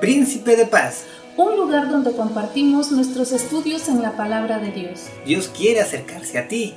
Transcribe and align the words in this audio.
Príncipe 0.00 0.54
de 0.54 0.64
Paz. 0.64 1.06
Un 1.36 1.56
lugar 1.56 1.90
donde 1.90 2.12
compartimos 2.12 2.92
nuestros 2.92 3.32
estudios 3.32 3.88
en 3.88 4.00
la 4.00 4.16
palabra 4.16 4.60
de 4.60 4.70
Dios. 4.70 5.08
Dios 5.26 5.48
quiere 5.48 5.80
acercarse 5.80 6.38
a 6.38 6.46
ti. 6.46 6.74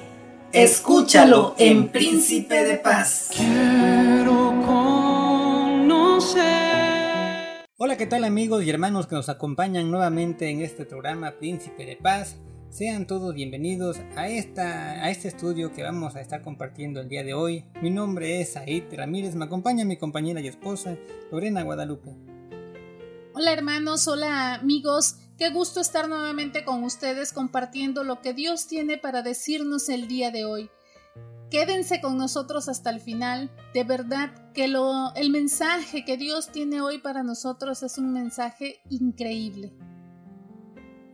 Escúchalo 0.51 1.53
en 1.59 1.89
Príncipe 1.89 2.63
de 2.63 2.77
Paz. 2.77 3.29
Quiero 3.35 4.55
conocer. 5.85 6.41
Hola, 7.77 7.95
¿qué 7.95 8.07
tal 8.07 8.23
amigos 8.23 8.63
y 8.63 8.71
hermanos 8.71 9.05
que 9.05 9.13
nos 9.13 9.29
acompañan 9.29 9.91
nuevamente 9.91 10.49
en 10.49 10.61
este 10.61 10.85
programa 10.85 11.33
Príncipe 11.33 11.85
de 11.85 11.97
Paz? 11.97 12.37
Sean 12.71 13.05
todos 13.05 13.35
bienvenidos 13.35 13.99
a, 14.15 14.29
esta, 14.29 15.03
a 15.03 15.11
este 15.11 15.27
estudio 15.27 15.71
que 15.73 15.83
vamos 15.83 16.15
a 16.15 16.21
estar 16.21 16.41
compartiendo 16.41 16.99
el 16.99 17.07
día 17.07 17.23
de 17.23 17.35
hoy. 17.35 17.65
Mi 17.83 17.91
nombre 17.91 18.41
es 18.41 18.53
Said 18.53 18.85
Ramírez, 18.91 19.35
me 19.35 19.45
acompaña 19.45 19.85
mi 19.85 19.97
compañera 19.97 20.41
y 20.41 20.47
esposa 20.47 20.97
Lorena 21.31 21.61
Guadalupe. 21.61 22.30
Hola 23.33 23.53
hermanos, 23.53 24.09
hola 24.09 24.55
amigos, 24.55 25.15
qué 25.37 25.51
gusto 25.51 25.79
estar 25.79 26.09
nuevamente 26.09 26.65
con 26.65 26.83
ustedes 26.83 27.31
compartiendo 27.31 28.03
lo 28.03 28.19
que 28.19 28.33
Dios 28.33 28.67
tiene 28.67 28.97
para 28.97 29.21
decirnos 29.21 29.87
el 29.87 30.09
día 30.09 30.31
de 30.31 30.43
hoy. 30.43 30.69
Quédense 31.49 32.01
con 32.01 32.17
nosotros 32.17 32.67
hasta 32.67 32.89
el 32.89 32.99
final. 32.99 33.49
De 33.73 33.85
verdad 33.85 34.51
que 34.51 34.67
lo, 34.67 35.15
el 35.15 35.29
mensaje 35.29 36.03
que 36.03 36.17
Dios 36.17 36.51
tiene 36.51 36.81
hoy 36.81 36.97
para 36.97 37.23
nosotros 37.23 37.83
es 37.83 37.97
un 37.97 38.11
mensaje 38.11 38.81
increíble. 38.89 39.71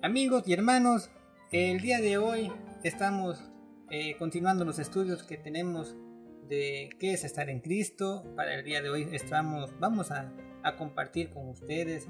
Amigos 0.02 0.42
y 0.48 0.54
hermanos, 0.54 1.12
el 1.52 1.82
día 1.82 2.02
de 2.02 2.18
hoy 2.18 2.52
estamos 2.84 3.44
eh, 3.92 4.18
continuando 4.18 4.66
los 4.66 4.80
estudios 4.80 5.22
que 5.22 5.38
tenemos 5.38 5.96
de 6.50 6.90
qué 7.00 7.14
es 7.14 7.24
estar 7.24 7.48
en 7.48 7.60
Cristo. 7.60 8.24
Para 8.36 8.56
el 8.56 8.66
día 8.66 8.82
de 8.82 8.90
hoy 8.90 9.08
estamos, 9.12 9.70
vamos 9.80 10.10
a 10.10 10.34
a 10.68 10.76
compartir 10.76 11.30
con 11.30 11.48
ustedes 11.50 12.08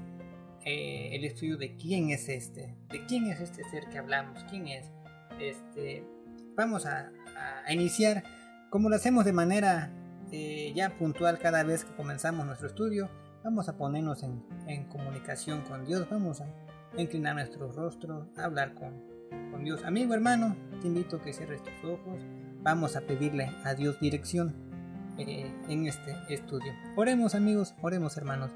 eh, 0.64 1.10
el 1.12 1.24
estudio 1.24 1.56
de 1.56 1.76
quién 1.76 2.10
es 2.10 2.28
este, 2.28 2.76
de 2.90 3.06
quién 3.06 3.26
es 3.26 3.40
este 3.40 3.62
ser 3.64 3.88
que 3.88 3.98
hablamos, 3.98 4.44
quién 4.50 4.68
es. 4.68 4.90
Este, 5.40 6.04
vamos 6.56 6.84
a, 6.86 7.12
iniciar, 7.70 8.24
como 8.70 8.88
lo 8.88 8.96
hacemos 8.96 9.24
de 9.24 9.32
manera 9.32 9.92
eh, 10.32 10.72
ya 10.74 10.98
puntual 10.98 11.38
cada 11.38 11.62
vez 11.62 11.84
que 11.84 11.94
comenzamos 11.94 12.44
nuestro 12.44 12.66
estudio, 12.66 13.08
vamos 13.44 13.68
a 13.68 13.76
ponernos 13.76 14.24
en, 14.24 14.84
comunicación 14.88 15.62
con 15.62 15.84
Dios, 15.84 16.08
vamos 16.10 16.40
a 16.40 16.46
inclinar 16.96 17.34
nuestro 17.36 17.70
rostro, 17.70 18.28
a 18.36 18.44
hablar 18.44 18.74
con, 18.74 19.04
con 19.52 19.62
Dios. 19.62 19.84
Amigo 19.84 20.14
hermano, 20.14 20.56
te 20.80 20.88
invito 20.88 21.16
a 21.16 21.22
que 21.22 21.32
cierres 21.32 21.62
tus 21.62 21.84
ojos, 21.84 22.20
vamos 22.62 22.96
a 22.96 23.02
pedirle 23.02 23.52
a 23.64 23.74
Dios 23.74 24.00
dirección 24.00 24.67
eh, 25.18 25.52
en 25.68 25.86
este 25.86 26.16
estudio. 26.28 26.72
Oremos 26.96 27.34
amigos, 27.34 27.74
oremos 27.82 28.16
hermanos. 28.16 28.52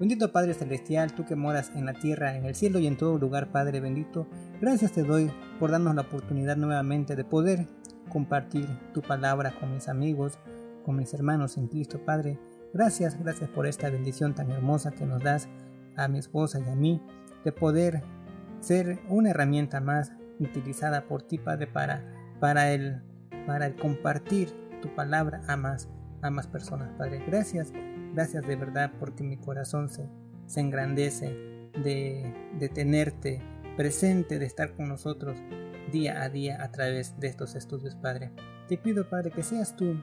Bendito 0.00 0.32
Padre 0.32 0.54
Celestial, 0.54 1.12
tú 1.12 1.24
que 1.24 1.36
moras 1.36 1.70
en 1.76 1.86
la 1.86 1.92
tierra, 1.92 2.34
en 2.36 2.44
el 2.46 2.54
cielo 2.54 2.78
y 2.78 2.86
en 2.86 2.96
todo 2.96 3.18
lugar, 3.18 3.52
Padre 3.52 3.78
bendito, 3.78 4.26
gracias 4.60 4.92
te 4.92 5.02
doy 5.02 5.30
por 5.60 5.70
darnos 5.70 5.94
la 5.94 6.02
oportunidad 6.02 6.56
nuevamente 6.56 7.14
de 7.14 7.24
poder 7.24 7.68
compartir 8.08 8.66
tu 8.92 9.02
palabra 9.02 9.52
con 9.60 9.72
mis 9.72 9.88
amigos, 9.88 10.38
con 10.84 10.96
mis 10.96 11.12
hermanos 11.14 11.56
en 11.56 11.68
Cristo, 11.68 12.00
Padre. 12.04 12.38
Gracias, 12.72 13.18
gracias 13.22 13.50
por 13.50 13.66
esta 13.66 13.90
bendición 13.90 14.34
tan 14.34 14.50
hermosa 14.50 14.92
que 14.92 15.06
nos 15.06 15.22
das 15.22 15.48
a 15.96 16.08
mi 16.08 16.18
esposa 16.18 16.58
y 16.58 16.68
a 16.68 16.74
mí, 16.74 17.00
de 17.44 17.52
poder 17.52 18.02
ser 18.60 18.98
una 19.08 19.30
herramienta 19.30 19.80
más 19.80 20.12
utilizada 20.38 21.04
por 21.04 21.22
ti, 21.22 21.38
Padre, 21.38 21.66
para, 21.66 22.02
para, 22.40 22.72
el, 22.72 23.02
para 23.46 23.66
el 23.66 23.76
compartir 23.76 24.48
tu 24.82 24.94
palabra 24.94 25.40
a 25.48 25.56
más, 25.56 25.88
personas, 26.48 26.92
Padre. 26.98 27.24
Gracias, 27.26 27.72
gracias 28.12 28.46
de 28.46 28.56
verdad 28.56 28.92
porque 29.00 29.24
mi 29.24 29.38
corazón 29.38 29.88
se, 29.88 30.06
se 30.46 30.60
engrandece 30.60 31.70
de, 31.82 32.50
de 32.58 32.68
tenerte 32.68 33.40
presente, 33.78 34.38
de 34.38 34.44
estar 34.44 34.74
con 34.74 34.88
nosotros 34.88 35.38
día 35.90 36.22
a 36.22 36.28
día 36.28 36.62
a 36.62 36.70
través 36.70 37.18
de 37.18 37.28
estos 37.28 37.54
estudios, 37.54 37.94
Padre. 37.94 38.30
Te 38.68 38.76
pido, 38.76 39.08
Padre, 39.08 39.30
que 39.30 39.42
seas 39.42 39.74
tú 39.76 40.02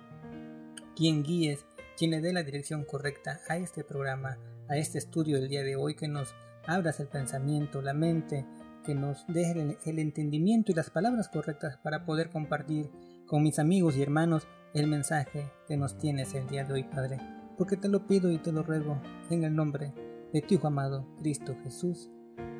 quien 0.95 1.23
guíes, 1.23 1.65
quien 1.97 2.11
le 2.11 2.21
dé 2.21 2.33
la 2.33 2.43
dirección 2.43 2.83
correcta 2.83 3.39
a 3.47 3.57
este 3.57 3.83
programa, 3.83 4.39
a 4.67 4.77
este 4.77 4.97
estudio 4.97 5.37
del 5.37 5.49
día 5.49 5.63
de 5.63 5.75
hoy, 5.75 5.95
que 5.95 6.07
nos 6.07 6.33
abras 6.65 6.99
el 6.99 7.07
pensamiento, 7.07 7.81
la 7.81 7.93
mente, 7.93 8.45
que 8.83 8.95
nos 8.95 9.25
deje 9.27 9.77
el 9.85 9.99
entendimiento 9.99 10.71
y 10.71 10.75
las 10.75 10.89
palabras 10.89 11.29
correctas 11.29 11.77
para 11.77 12.05
poder 12.05 12.29
compartir 12.29 12.89
con 13.27 13.43
mis 13.43 13.59
amigos 13.59 13.95
y 13.95 14.01
hermanos 14.01 14.47
el 14.73 14.87
mensaje 14.87 15.51
que 15.67 15.77
nos 15.77 15.97
tienes 15.97 16.33
el 16.33 16.47
día 16.47 16.63
de 16.63 16.73
hoy, 16.73 16.83
Padre, 16.83 17.19
porque 17.57 17.77
te 17.77 17.89
lo 17.89 18.05
pido 18.05 18.31
y 18.31 18.37
te 18.37 18.51
lo 18.51 18.63
ruego 18.63 19.01
en 19.29 19.43
el 19.43 19.55
nombre 19.55 19.93
de 20.31 20.41
tu 20.41 20.55
Hijo 20.55 20.67
amado, 20.67 21.07
Cristo 21.19 21.55
Jesús. 21.63 22.09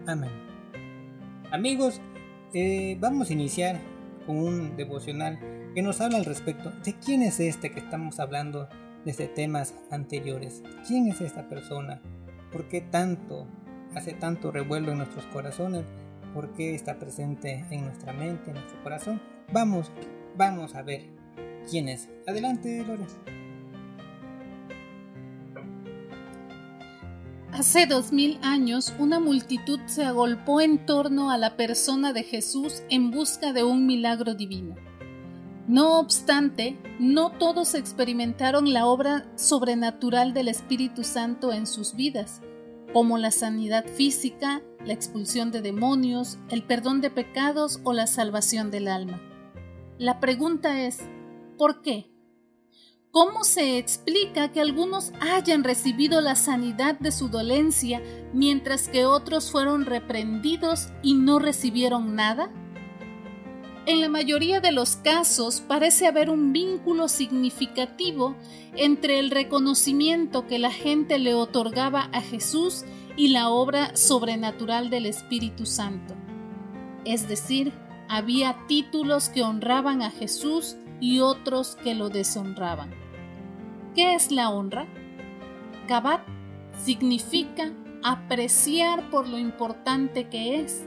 Amén. 0.07 0.31
Amigos, 1.51 2.01
eh, 2.53 2.97
vamos 2.99 3.29
a 3.29 3.33
iniciar 3.33 3.79
con 4.25 4.37
un 4.37 4.75
devocional 4.75 5.39
que 5.73 5.81
nos 5.81 6.01
habla 6.01 6.17
al 6.17 6.25
respecto 6.25 6.71
de 6.83 6.93
quién 6.93 7.21
es 7.21 7.39
este 7.39 7.71
que 7.71 7.79
estamos 7.79 8.19
hablando 8.19 8.67
desde 9.05 9.27
temas 9.27 9.75
anteriores. 9.91 10.63
¿Quién 10.87 11.07
es 11.07 11.21
esta 11.21 11.47
persona? 11.47 12.01
¿Por 12.51 12.67
qué 12.67 12.81
tanto 12.81 13.47
hace 13.95 14.13
tanto 14.13 14.51
revuelo 14.51 14.91
en 14.91 14.97
nuestros 14.97 15.25
corazones? 15.27 15.85
¿Por 16.33 16.53
qué 16.53 16.75
está 16.75 16.99
presente 16.99 17.65
en 17.69 17.85
nuestra 17.85 18.13
mente, 18.13 18.49
en 18.49 18.55
nuestro 18.55 18.81
corazón? 18.83 19.21
Vamos, 19.51 19.91
vamos 20.35 20.75
a 20.75 20.81
ver 20.81 21.18
quién 21.69 21.89
es. 21.89 22.07
Adelante, 22.27 22.83
Lore. 22.87 23.05
Hace 27.51 27.87
dos 27.87 28.13
mil 28.13 28.39
años, 28.41 28.93
una 28.99 29.19
multitud 29.19 29.79
se 29.85 30.05
agolpó 30.05 30.61
en 30.61 30.85
torno 30.85 31.31
a 31.31 31.37
la 31.37 31.57
persona 31.57 32.13
de 32.13 32.23
Jesús 32.23 32.83
en 32.89 33.11
busca 33.11 33.53
de 33.53 33.63
un 33.63 33.85
milagro 33.85 34.33
divino. 34.33 34.75
No 35.67 35.99
obstante, 35.99 36.77
no 36.99 37.31
todos 37.31 37.75
experimentaron 37.75 38.71
la 38.71 38.85
obra 38.85 39.25
sobrenatural 39.35 40.33
del 40.33 40.47
Espíritu 40.47 41.03
Santo 41.03 41.51
en 41.51 41.67
sus 41.67 41.95
vidas, 41.95 42.41
como 42.93 43.17
la 43.17 43.29
sanidad 43.29 43.85
física, 43.85 44.61
la 44.85 44.93
expulsión 44.93 45.51
de 45.51 45.61
demonios, 45.61 46.39
el 46.49 46.63
perdón 46.63 47.01
de 47.01 47.09
pecados 47.09 47.81
o 47.83 47.93
la 47.93 48.07
salvación 48.07 48.71
del 48.71 48.87
alma. 48.87 49.21
La 49.97 50.19
pregunta 50.19 50.81
es, 50.81 51.01
¿Por 51.59 51.81
qué? 51.81 52.09
¿Cómo 53.11 53.43
se 53.43 53.77
explica 53.77 54.53
que 54.53 54.61
algunos 54.61 55.11
hayan 55.19 55.65
recibido 55.65 56.21
la 56.21 56.35
sanidad 56.35 56.97
de 56.97 57.11
su 57.11 57.27
dolencia 57.27 58.01
mientras 58.33 58.87
que 58.87 59.05
otros 59.05 59.51
fueron 59.51 59.85
reprendidos 59.85 60.87
y 61.03 61.15
no 61.15 61.37
recibieron 61.37 62.15
nada? 62.15 62.49
En 63.85 63.99
la 63.99 64.07
mayoría 64.07 64.61
de 64.61 64.71
los 64.71 64.95
casos 64.95 65.59
parece 65.59 66.07
haber 66.07 66.29
un 66.29 66.53
vínculo 66.53 67.09
significativo 67.09 68.37
entre 68.77 69.19
el 69.19 69.29
reconocimiento 69.29 70.47
que 70.47 70.59
la 70.59 70.71
gente 70.71 71.19
le 71.19 71.33
otorgaba 71.33 72.09
a 72.13 72.21
Jesús 72.21 72.85
y 73.17 73.29
la 73.29 73.49
obra 73.49 73.97
sobrenatural 73.97 74.89
del 74.89 75.07
Espíritu 75.07 75.65
Santo. 75.65 76.15
Es 77.03 77.27
decir, 77.27 77.73
había 78.07 78.65
títulos 78.69 79.27
que 79.27 79.43
honraban 79.43 80.01
a 80.01 80.09
Jesús 80.09 80.77
y 80.99 81.19
otros 81.19 81.77
que 81.83 81.95
lo 81.95 82.09
deshonraban. 82.09 82.91
¿Qué 83.95 84.15
es 84.15 84.31
la 84.31 84.49
honra? 84.49 84.87
Kabat 85.87 86.21
significa 86.83 87.71
apreciar 88.03 89.09
por 89.09 89.27
lo 89.27 89.37
importante 89.37 90.29
que 90.29 90.59
es. 90.61 90.85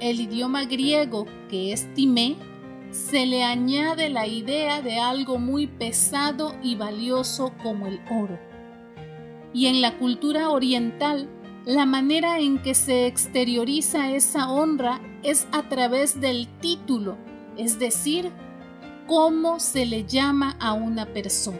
El 0.00 0.20
idioma 0.20 0.64
griego, 0.64 1.26
que 1.48 1.72
es 1.72 1.92
timé, 1.94 2.36
se 2.90 3.24
le 3.24 3.42
añade 3.42 4.10
la 4.10 4.26
idea 4.26 4.82
de 4.82 5.00
algo 5.00 5.38
muy 5.38 5.66
pesado 5.66 6.54
y 6.62 6.74
valioso 6.74 7.52
como 7.62 7.86
el 7.86 8.00
oro. 8.10 8.38
Y 9.54 9.66
en 9.66 9.80
la 9.80 9.98
cultura 9.98 10.50
oriental, 10.50 11.28
la 11.64 11.86
manera 11.86 12.38
en 12.38 12.60
que 12.60 12.74
se 12.74 13.06
exterioriza 13.06 14.10
esa 14.10 14.50
honra 14.50 15.00
es 15.22 15.46
a 15.52 15.68
través 15.68 16.20
del 16.20 16.48
título, 16.60 17.16
es 17.56 17.78
decir, 17.78 18.30
cómo 19.12 19.60
se 19.60 19.84
le 19.84 20.06
llama 20.06 20.56
a 20.58 20.72
una 20.72 21.04
persona. 21.04 21.58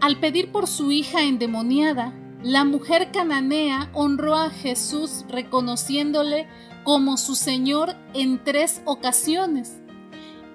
Al 0.00 0.18
pedir 0.18 0.50
por 0.50 0.66
su 0.66 0.90
hija 0.90 1.24
endemoniada, 1.24 2.14
la 2.42 2.64
mujer 2.64 3.10
cananea 3.12 3.90
honró 3.92 4.34
a 4.34 4.48
Jesús 4.48 5.26
reconociéndole 5.28 6.48
como 6.84 7.18
su 7.18 7.34
Señor 7.34 7.96
en 8.14 8.42
tres 8.42 8.80
ocasiones. 8.86 9.78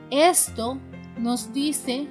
Esto 0.09 0.79
nos 1.19 1.53
dice 1.53 2.07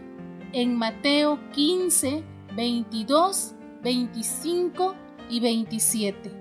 en 0.53 0.77
Mateo 0.77 1.41
15, 1.51 2.23
22, 2.55 3.55
25 3.83 4.95
y 5.29 5.41
27. 5.41 6.33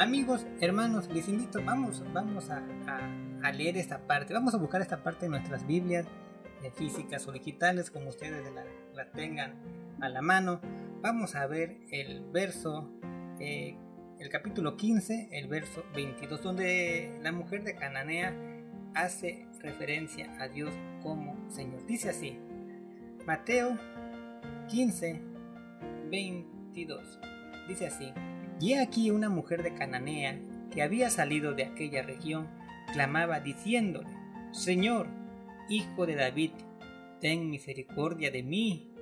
Amigos, 0.00 0.44
hermanos, 0.60 1.08
les 1.14 1.28
invito, 1.28 1.60
vamos, 1.64 2.02
vamos 2.12 2.50
a 2.50 2.56
a 2.88 3.27
leer 3.52 3.76
esta 3.76 4.06
parte. 4.06 4.34
Vamos 4.34 4.54
a 4.54 4.58
buscar 4.58 4.80
esta 4.80 5.02
parte 5.02 5.26
en 5.26 5.32
nuestras 5.32 5.66
Biblias 5.66 6.06
físicas 6.74 7.26
o 7.26 7.32
digitales, 7.32 7.90
como 7.90 8.08
ustedes 8.08 8.44
la, 8.94 9.10
tengan 9.12 9.54
a 10.00 10.08
la 10.08 10.22
mano. 10.22 10.60
vamos 11.00 11.34
a 11.34 11.46
ver 11.46 11.78
el 11.90 12.24
verso, 12.32 12.90
eh, 13.40 13.76
el 14.18 14.28
capítulo 14.28 14.76
15, 14.76 15.28
el 15.32 15.48
verso 15.48 15.84
22, 15.94 16.42
donde 16.42 17.16
la 17.22 17.32
mujer 17.32 17.62
de 17.62 17.76
Cananea 17.76 18.34
hace 18.94 19.46
referencia 19.60 20.32
a 20.40 20.48
Dios 20.48 20.74
como 21.02 21.48
Señor. 21.50 21.86
Dice 21.86 22.10
así, 22.10 22.38
Mateo 23.26 23.78
15, 24.68 25.20
22. 26.10 27.20
Dice 27.68 27.86
así, 27.86 28.12
y 28.60 28.74
aquí 28.74 29.10
una 29.10 29.28
mujer 29.28 29.62
de 29.62 29.74
Cananea 29.74 30.40
que 30.72 30.82
había 30.82 31.10
salido 31.10 31.54
de 31.54 31.64
aquella 31.64 32.02
región 32.02 32.48
clamaba 32.92 33.40
diciéndole, 33.40 34.08
Señor, 34.52 35.08
hijo 35.68 36.06
de 36.06 36.14
David, 36.14 36.52
ten 37.20 37.50
misericordia 37.50 38.30
de 38.30 38.42
mí. 38.42 38.94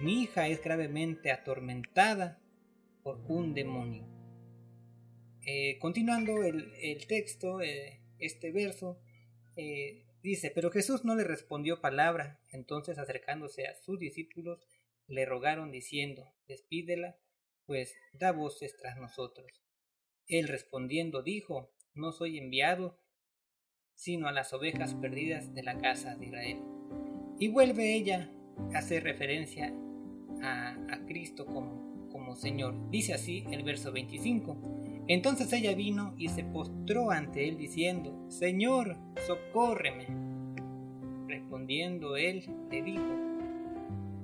Mi 0.00 0.22
hija 0.22 0.48
es 0.48 0.62
gravemente 0.62 1.30
atormentada 1.30 2.40
por 3.02 3.20
un 3.28 3.54
demonio. 3.54 4.06
Eh, 5.46 5.78
continuando 5.78 6.42
el, 6.42 7.06
texto, 7.06 7.60
eh, 7.60 8.00
este 8.18 8.50
verso 8.50 8.98
eh, 9.56 10.06
dice, 10.22 10.50
pero 10.54 10.70
Jesús 10.70 11.04
no 11.04 11.14
le 11.14 11.24
respondió 11.24 11.80
palabra, 11.80 12.40
entonces 12.48 12.98
acercándose 12.98 13.66
a 13.66 13.74
sus 13.74 13.98
discípulos, 13.98 14.66
le 15.06 15.26
rogaron 15.26 15.70
diciendo, 15.70 16.32
despídela, 16.48 17.18
pues 17.66 17.94
da 18.12 18.32
voces 18.32 18.74
tras 18.76 18.96
nosotros. 18.96 19.46
Él 20.26 20.48
respondiendo 20.48 21.22
dijo, 21.22 21.74
no 21.92 22.12
soy 22.12 22.38
enviado 22.38 22.98
sino 23.94 24.28
a 24.28 24.32
las 24.32 24.52
ovejas 24.52 24.94
perdidas 24.94 25.54
de 25.54 25.62
la 25.62 25.78
casa 25.78 26.16
de 26.16 26.26
Israel. 26.26 26.58
Y 27.38 27.48
vuelve 27.48 27.94
ella 27.94 28.30
a 28.74 28.78
hacer 28.78 29.02
referencia 29.04 29.72
a, 30.42 30.76
Cristo 31.06 31.46
como, 31.46 32.08
como 32.10 32.34
Señor. 32.36 32.90
Dice 32.90 33.14
así 33.14 33.44
el 33.50 33.62
verso 33.62 33.92
25. 33.92 34.56
Entonces 35.06 35.52
ella 35.52 35.74
vino 35.74 36.14
y 36.16 36.28
se 36.28 36.44
postró 36.44 37.10
ante 37.10 37.48
él 37.48 37.58
diciendo, 37.58 38.26
Señor, 38.28 38.96
socórreme. 39.26 40.06
Respondiendo 41.28 42.16
él, 42.16 42.44
le 42.70 42.82
dijo, 42.82 43.04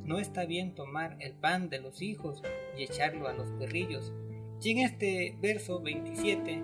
no 0.05 0.19
está 0.19 0.45
bien 0.47 0.75
tomar 0.75 1.17
el 1.21 1.35
pan 1.35 1.69
de 1.69 1.81
los 1.81 2.03
hijos 2.03 2.43
y 2.77 2.85
echarlo 2.85 3.29
a 3.29 3.33
los 3.33 3.51
perrillos. 3.53 4.13
Y 4.63 4.73
en 4.73 4.79
este 4.79 5.37
verso 5.41 5.81
27 5.81 6.63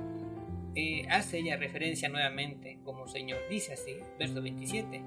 eh, 0.76 1.06
hace 1.08 1.38
ella 1.38 1.56
referencia 1.56 2.10
nuevamente 2.10 2.78
como 2.84 3.08
Señor. 3.08 3.38
Dice 3.48 3.72
así, 3.72 3.96
verso 4.18 4.42
27. 4.42 5.02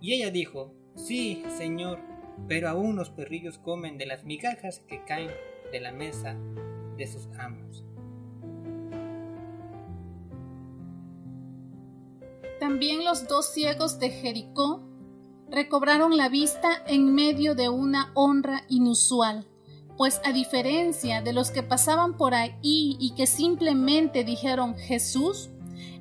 Y 0.00 0.14
ella 0.14 0.30
dijo, 0.30 0.72
sí, 0.94 1.42
Señor, 1.56 1.98
pero 2.46 2.68
aún 2.68 2.94
los 2.94 3.10
perrillos 3.10 3.58
comen 3.58 3.98
de 3.98 4.06
las 4.06 4.24
migajas 4.24 4.78
que 4.86 5.02
caen 5.04 5.32
de 5.72 5.80
la 5.80 5.90
mesa 5.90 6.36
de 6.96 7.06
sus 7.08 7.26
amos. 7.36 7.84
También 12.60 13.04
los 13.04 13.26
dos 13.26 13.52
ciegos 13.52 13.98
de 13.98 14.10
Jericó 14.10 14.84
recobraron 15.50 16.16
la 16.16 16.28
vista 16.28 16.84
en 16.86 17.12
medio 17.12 17.56
de 17.56 17.68
una 17.68 18.12
honra 18.14 18.62
inusual 18.68 19.47
pues 19.98 20.20
a 20.24 20.32
diferencia 20.32 21.20
de 21.22 21.32
los 21.32 21.50
que 21.50 21.64
pasaban 21.64 22.16
por 22.16 22.32
ahí 22.32 22.54
y 22.62 23.12
que 23.16 23.26
simplemente 23.26 24.22
dijeron 24.22 24.76
Jesús, 24.76 25.50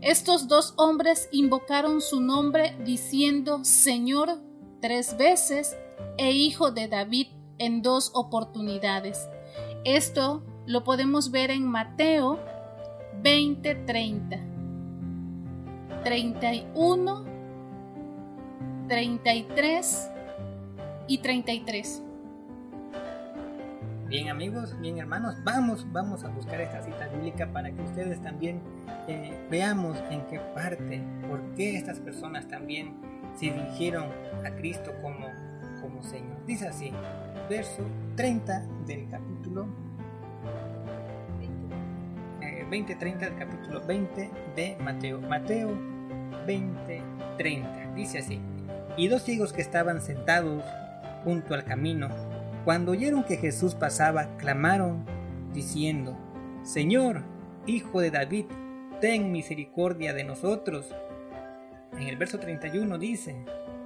estos 0.01 0.47
dos 0.47 0.75
hombres 0.77 1.27
invocaron 1.31 1.99
su 1.99 2.21
nombre 2.21 2.77
diciendo 2.85 3.65
Señor 3.65 4.39
tres 4.81 5.17
veces 5.17 5.75
e 6.17 6.31
Hijo 6.31 6.69
de 6.69 6.87
David 6.87 7.27
en 7.57 7.81
dos 7.81 8.11
oportunidades. 8.13 9.27
Esto 9.83 10.43
lo 10.67 10.83
podemos 10.83 11.31
ver 11.31 11.49
en 11.49 11.65
Mateo 11.65 12.39
20:30, 13.23 16.03
31, 16.03 17.25
33 18.87 20.11
y 21.07 21.17
33. 21.17 22.03
Bien 24.07 24.29
amigos, 24.29 24.79
bien 24.79 24.97
hermanos, 24.99 25.35
vamos, 25.43 25.85
vamos 25.91 26.23
a 26.23 26.29
buscar 26.29 26.61
esta 26.61 26.81
cita 26.81 27.07
bíblica 27.09 27.51
para 27.51 27.71
que 27.71 27.81
ustedes 27.81 28.21
también 28.21 28.61
eh, 29.09 29.37
veamos 29.51 29.97
en 30.09 30.25
qué 30.27 30.39
parte, 30.55 31.03
por 31.27 31.41
qué 31.55 31.75
estas 31.75 31.99
personas 31.99 32.47
también 32.47 32.95
se 33.35 33.51
dirigieron 33.51 34.05
a 34.45 34.51
Cristo 34.51 34.93
como, 35.01 35.27
como 35.81 36.01
Señor. 36.03 36.45
Dice 36.45 36.69
así, 36.69 36.91
verso 37.49 37.83
30 38.15 38.65
del 38.85 39.09
capítulo 39.09 39.67
20, 42.69 42.95
30 42.95 43.25
del 43.25 43.35
capítulo 43.37 43.81
20 43.85 44.31
de 44.55 44.77
Mateo. 44.81 45.21
Mateo 45.21 45.77
20, 46.45 47.01
30. 47.37 47.93
Dice 47.93 48.19
así, 48.19 48.39
y 48.95 49.07
dos 49.07 49.23
ciegos 49.23 49.53
que 49.53 49.61
estaban 49.61 50.01
sentados 50.01 50.63
junto 51.23 51.53
al 51.53 51.63
camino, 51.63 52.09
cuando 52.67 52.91
oyeron 52.91 53.23
que 53.23 53.37
Jesús 53.37 53.75
pasaba, 53.75 54.35
clamaron, 54.35 55.05
diciendo, 55.53 56.17
Señor, 56.63 57.23
Hijo 57.65 58.01
de 58.01 58.11
David, 58.11 58.47
ten 58.99 59.31
misericordia 59.31 60.13
de 60.13 60.25
nosotros. 60.25 60.93
En 61.93 62.09
el 62.09 62.17
verso 62.17 62.39
31 62.39 62.97
dice, 62.97 63.37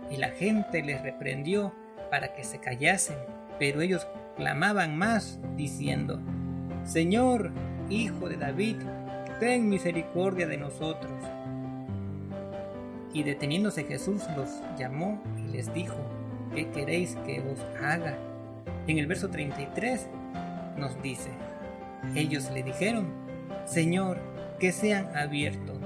y 0.10 0.18
la 0.18 0.30
gente 0.30 0.82
les 0.82 1.00
reprendió 1.04 1.76
para 2.10 2.34
que 2.34 2.44
se 2.44 2.58
callasen, 2.58 3.18
pero 3.60 3.82
ellos 3.82 4.08
clamaban 4.36 4.98
más, 4.98 5.40
diciendo, 5.56 6.20
Señor, 6.84 7.52
Hijo 7.88 8.30
de 8.30 8.38
David, 8.38 8.78
ten 9.40 9.70
misericordia 9.70 10.48
de 10.48 10.58
nosotros. 10.58 11.24
Y 13.14 13.22
deteniéndose 13.22 13.84
Jesús 13.84 14.24
los 14.36 14.50
llamó 14.76 15.22
y 15.38 15.52
les 15.52 15.72
dijo, 15.72 16.00
¿qué 16.56 16.68
queréis 16.72 17.16
que 17.28 17.42
os 17.42 17.60
haga? 17.80 18.18
En 18.88 18.98
el 18.98 19.08
verso 19.08 19.30
33 19.30 20.08
nos 20.78 21.02
dice, 21.02 21.30
ellos 22.16 22.50
le 22.52 22.64
dijeron, 22.64 23.14
Señor, 23.66 24.20
que 24.60 24.72
sean 24.72 25.16
abiertos 25.16 25.80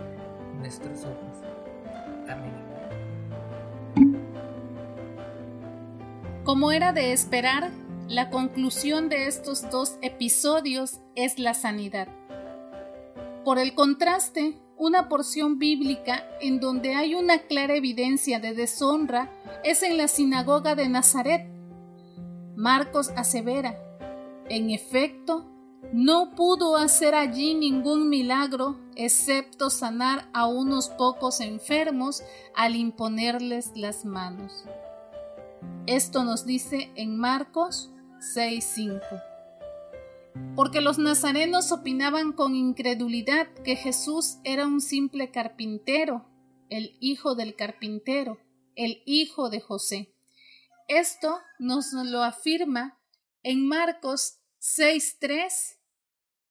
nuestros 0.59 1.03
ojos. 1.03 1.43
Amén. 2.29 2.53
Como 6.43 6.71
era 6.71 6.93
de 6.93 7.11
esperar, 7.11 7.71
la 8.07 8.29
conclusión 8.29 9.09
de 9.09 9.27
estos 9.27 9.69
dos 9.71 9.97
episodios 10.01 10.99
es 11.15 11.39
la 11.39 11.53
sanidad. 11.53 12.07
Por 13.43 13.57
el 13.57 13.73
contraste, 13.73 14.55
una 14.77 15.09
porción 15.09 15.57
bíblica 15.57 16.27
en 16.41 16.59
donde 16.59 16.95
hay 16.95 17.15
una 17.15 17.39
clara 17.39 17.75
evidencia 17.75 18.39
de 18.39 18.53
deshonra 18.53 19.31
es 19.63 19.83
en 19.83 19.97
la 19.97 20.07
sinagoga 20.07 20.75
de 20.75 20.89
Nazaret, 20.89 21.47
Marcos 22.55 23.09
asevera, 23.15 23.77
en 24.49 24.69
efecto, 24.69 25.45
no 25.91 26.35
pudo 26.35 26.77
hacer 26.77 27.15
allí 27.15 27.53
ningún 27.53 28.09
milagro 28.09 28.79
excepto 28.95 29.69
sanar 29.69 30.29
a 30.33 30.47
unos 30.47 30.89
pocos 30.89 31.41
enfermos 31.41 32.23
al 32.55 32.75
imponerles 32.75 33.71
las 33.75 34.05
manos. 34.05 34.65
Esto 35.87 36.23
nos 36.23 36.45
dice 36.45 36.91
en 36.95 37.17
Marcos 37.17 37.91
6:5. 38.19 39.01
Porque 40.55 40.81
los 40.81 40.97
nazarenos 40.97 41.71
opinaban 41.71 42.33
con 42.33 42.55
incredulidad 42.55 43.47
que 43.63 43.75
Jesús 43.75 44.37
era 44.43 44.65
un 44.65 44.81
simple 44.81 45.31
carpintero, 45.31 46.25
el 46.69 46.97
hijo 46.99 47.35
del 47.35 47.55
carpintero, 47.55 48.39
el 48.75 49.01
hijo 49.05 49.49
de 49.49 49.61
José. 49.61 50.14
Esto 50.87 51.39
nos 51.57 51.93
lo 51.93 52.21
afirma 52.21 52.99
en 53.41 53.67
Marcos 53.67 54.39
6.3, 54.61 55.79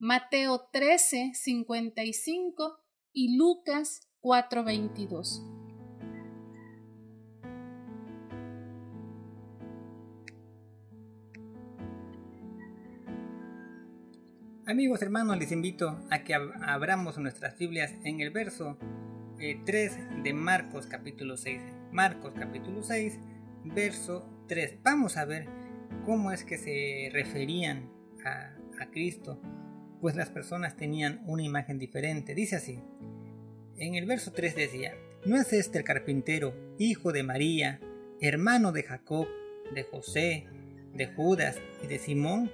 Mateo 0.01 0.69
13.55 0.73 2.79
y 3.13 3.37
Lucas 3.37 4.09
4.22. 4.23 5.41
Amigos 14.67 15.01
hermanos, 15.03 15.39
les 15.39 15.53
invito 15.53 16.05
a 16.11 16.25
que 16.25 16.35
abramos 16.35 17.19
nuestras 17.19 17.57
Biblias 17.57 17.93
en 18.03 18.21
el 18.21 18.31
verso 18.31 18.79
3 19.39 19.93
eh, 19.93 20.09
de 20.25 20.33
Marcos 20.33 20.89
capítulo 20.89 21.37
6. 21.37 21.63
Marcos 21.93 22.35
capítulo 22.37 22.83
6 22.83 23.21
verso 23.65 24.29
3. 24.49 24.79
Vamos 24.83 25.17
a 25.17 25.25
ver 25.25 25.47
cómo 26.05 26.33
es 26.33 26.45
que 26.45 26.59
se 26.59 27.11
referían 27.13 27.91
a, 28.25 28.51
Cristo, 28.93 29.41
pues 30.01 30.15
las 30.15 30.29
personas 30.29 30.77
tenían 30.77 31.23
una 31.25 31.43
imagen 31.43 31.79
diferente. 31.79 32.35
Dice 32.35 32.57
así, 32.57 32.83
en 33.77 33.95
el 33.95 34.05
verso 34.05 34.31
3 34.33 34.55
decía, 34.55 34.95
¿no 35.25 35.37
es 35.37 35.53
este 35.55 35.79
el 35.79 35.85
carpintero, 35.85 36.55
hijo 36.79 37.11
de 37.11 37.23
María, 37.23 37.81
hermano 38.21 38.73
de 38.73 38.83
Jacob, 38.83 39.27
de 39.75 39.85
José, 39.85 40.47
de 40.93 41.07
Judas 41.07 41.57
y 41.83 41.87
de 41.87 41.99
Simón? 41.99 42.53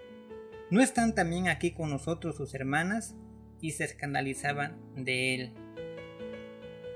¿No 0.70 0.80
están 0.80 1.16
también 1.16 1.48
aquí 1.48 1.72
con 1.72 1.90
nosotros 1.90 2.36
sus 2.36 2.54
hermanas? 2.54 3.16
Y 3.60 3.72
se 3.72 3.84
escandalizaban 3.84 4.78
de 4.94 5.34
él. 5.34 5.52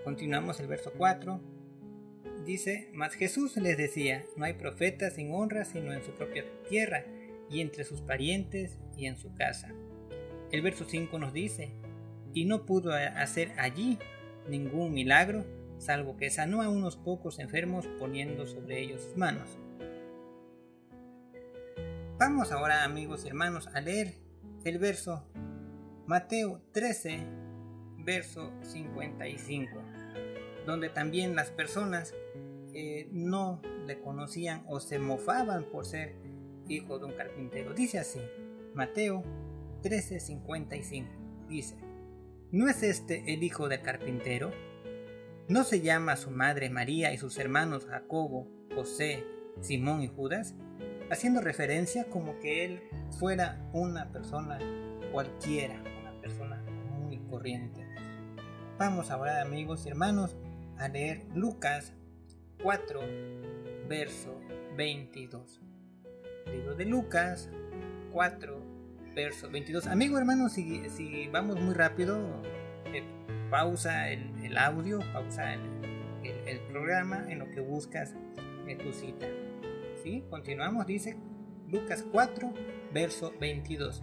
Continuamos 0.04 0.60
el 0.60 0.68
verso 0.68 0.92
4. 0.96 1.53
Dice, 2.44 2.90
mas 2.92 3.14
Jesús 3.14 3.56
les 3.56 3.78
decía, 3.78 4.22
no 4.36 4.44
hay 4.44 4.52
profeta 4.52 5.10
sin 5.10 5.32
honra 5.32 5.64
sino 5.64 5.94
en 5.94 6.04
su 6.04 6.12
propia 6.12 6.44
tierra 6.68 7.04
y 7.50 7.60
entre 7.60 7.84
sus 7.84 8.02
parientes 8.02 8.78
y 8.98 9.06
en 9.06 9.16
su 9.16 9.34
casa. 9.34 9.72
El 10.50 10.60
verso 10.60 10.84
5 10.84 11.18
nos 11.18 11.32
dice, 11.32 11.72
y 12.34 12.44
no 12.44 12.66
pudo 12.66 12.92
hacer 12.92 13.52
allí 13.58 13.98
ningún 14.48 14.92
milagro, 14.92 15.46
salvo 15.78 16.18
que 16.18 16.28
sanó 16.28 16.60
a 16.60 16.68
unos 16.68 16.96
pocos 16.96 17.38
enfermos 17.38 17.86
poniendo 17.98 18.46
sobre 18.46 18.80
ellos 18.80 19.02
sus 19.02 19.16
manos. 19.16 19.58
Vamos 22.18 22.52
ahora 22.52 22.84
amigos 22.84 23.24
y 23.24 23.28
hermanos 23.28 23.68
a 23.72 23.80
leer 23.80 24.14
el 24.64 24.78
verso 24.78 25.26
Mateo 26.06 26.60
13, 26.72 27.20
verso 27.98 28.52
55, 28.62 29.70
donde 30.66 30.90
también 30.90 31.34
las 31.34 31.50
personas 31.50 32.14
eh, 32.74 33.08
no 33.12 33.62
le 33.86 34.00
conocían 34.00 34.64
o 34.68 34.80
se 34.80 34.98
mofaban 34.98 35.64
por 35.64 35.86
ser 35.86 36.16
hijo 36.68 36.98
de 36.98 37.06
un 37.06 37.12
carpintero. 37.12 37.74
Dice 37.74 37.98
así, 37.98 38.20
Mateo 38.74 39.22
13, 39.82 40.20
55, 40.20 41.08
dice, 41.48 41.76
¿no 42.50 42.68
es 42.68 42.82
este 42.82 43.32
el 43.32 43.42
hijo 43.42 43.68
del 43.68 43.82
carpintero? 43.82 44.50
¿No 45.48 45.64
se 45.64 45.80
llama 45.80 46.16
su 46.16 46.30
madre 46.30 46.70
María 46.70 47.12
y 47.12 47.18
sus 47.18 47.38
hermanos 47.38 47.86
Jacobo, 47.86 48.48
José, 48.74 49.24
Simón 49.60 50.02
y 50.02 50.08
Judas? 50.08 50.54
haciendo 51.10 51.40
referencia 51.40 52.04
como 52.04 52.38
que 52.40 52.64
él 52.64 52.82
fuera 53.18 53.68
una 53.72 54.10
persona 54.10 54.58
cualquiera, 55.12 55.80
una 56.00 56.20
persona 56.20 56.62
muy 56.98 57.18
corriente. 57.18 57.84
Vamos 58.78 59.10
ahora 59.10 59.42
amigos 59.42 59.86
y 59.86 59.90
hermanos 59.90 60.36
a 60.78 60.88
leer 60.88 61.24
Lucas 61.34 61.92
4, 62.62 63.00
verso 63.88 64.40
22. 64.76 65.60
Libro 66.52 66.74
de 66.74 66.84
Lucas 66.84 67.50
4, 68.12 68.60
verso 69.14 69.50
22. 69.50 69.86
Amigo 69.86 70.18
hermano, 70.18 70.48
si, 70.48 71.28
vamos 71.32 71.60
muy 71.60 71.74
rápido, 71.74 72.42
eh, 72.86 73.02
pausa 73.50 74.10
el, 74.10 74.56
audio, 74.56 75.00
pausa 75.12 75.54
el, 75.54 75.60
el, 76.46 76.60
programa 76.60 77.26
en 77.30 77.38
lo 77.38 77.50
que 77.50 77.60
buscas 77.60 78.14
en 78.66 78.78
tu 78.78 78.92
cita. 78.92 79.26
Continuamos, 80.28 80.86
dice 80.86 81.16
Lucas 81.70 82.04
4, 82.12 82.52
verso 82.92 83.32
22. 83.40 84.02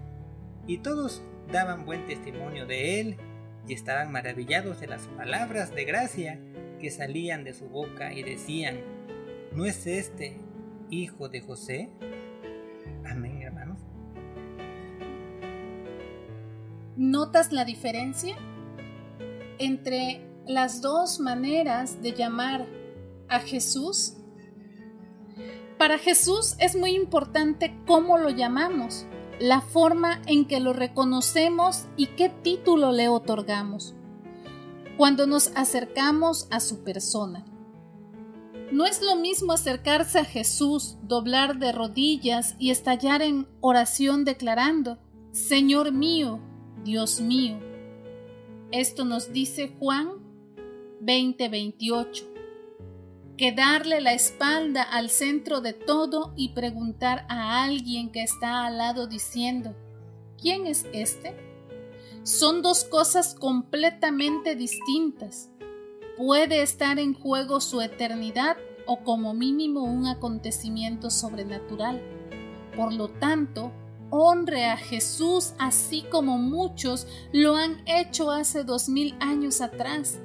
Y 0.65 0.79
todos 0.79 1.24
daban 1.51 1.86
buen 1.86 2.05
testimonio 2.08 2.65
de 2.65 3.00
él 3.00 3.17
y 3.67 3.74
estaban 3.74 4.12
maravillados 4.12 4.79
de 4.79 4.88
las 4.88 5.08
palabras 5.10 5.74
de 5.75 5.86
gracia 5.86 6.39
que 6.81 6.89
salían 6.89 7.43
de 7.43 7.53
su 7.53 7.69
boca 7.69 8.11
y 8.11 8.23
decían, 8.23 8.81
¿no 9.53 9.65
es 9.65 9.85
este 9.85 10.39
hijo 10.89 11.29
de 11.29 11.41
José? 11.41 11.89
Amén, 13.05 13.43
hermanos. 13.43 13.77
¿Notas 16.97 17.51
la 17.51 17.65
diferencia 17.65 18.35
entre 19.59 20.21
las 20.47 20.81
dos 20.81 21.19
maneras 21.19 22.01
de 22.01 22.13
llamar 22.13 22.65
a 23.29 23.39
Jesús? 23.39 24.17
Para 25.77 26.00
Jesús 26.00 26.55
es 26.59 26.75
muy 26.75 26.95
importante 26.95 27.73
cómo 27.85 28.17
lo 28.17 28.29
llamamos, 28.29 29.05
la 29.39 29.61
forma 29.61 30.21
en 30.25 30.45
que 30.45 30.59
lo 30.59 30.73
reconocemos 30.73 31.88
y 31.95 32.07
qué 32.07 32.29
título 32.29 32.91
le 32.91 33.07
otorgamos 33.07 33.95
cuando 35.01 35.25
nos 35.25 35.51
acercamos 35.55 36.48
a 36.51 36.60
su 36.60 36.84
persona. 36.84 37.43
No 38.72 38.86
es 38.86 39.01
lo 39.01 39.15
mismo 39.15 39.51
acercarse 39.51 40.20
a 40.20 40.25
Jesús, 40.25 40.96
doblar 41.01 41.58
de 41.58 41.72
rodillas 41.72 42.55
y 42.60 42.70
estallar 42.70 43.24
en 43.24 43.48
oración 43.62 44.25
declarando, 44.25 45.00
Señor 45.31 45.91
mío, 45.91 46.39
Dios 46.84 47.20
mío. 47.20 47.58
Esto 48.70 49.03
nos 49.03 49.34
dice 49.34 49.75
Juan 49.79 50.20
20:28 51.01 52.25
que 53.38 53.53
darle 53.53 54.01
la 54.01 54.13
espalda 54.13 54.84
al 54.84 55.10
centro 55.10 55.62
de 55.62 55.74
todo 55.74 56.31
y 56.36 56.50
preguntar 56.50 57.25
a 57.27 57.63
alguien 57.63 58.12
que 58.12 58.22
está 58.22 58.67
al 58.67 58.77
lado 58.77 59.08
diciendo, 59.08 59.75
¿quién 60.39 60.67
es 60.67 60.86
este? 60.93 61.50
Son 62.24 62.62
dos 62.62 62.84
cosas 62.84 63.36
completamente 63.36 64.56
distintas. 64.56 65.50
Puede 66.18 66.62
estar 66.62 67.00
en 67.00 67.13
juego 67.13 67.62
su 67.62 67.82
eternidad 67.82 68.58
o 68.86 69.04
como 69.04 69.34
mínimo 69.34 69.84
un 69.84 70.08
acontecimiento 70.08 71.10
sobrenatural. 71.10 72.01
Por 72.75 72.94
lo 72.94 73.10
tanto, 73.10 73.72
honre 74.10 74.66
a 74.66 74.78
Jesús 74.78 75.54
así 75.58 76.04
como 76.12 76.38
muchos 76.38 77.08
lo 77.32 77.56
han 77.56 77.82
hecho 77.88 78.32
hace 78.32 78.63
dos 78.63 78.90
mil 78.90 79.16
años 79.20 79.62
atrás 79.62 80.20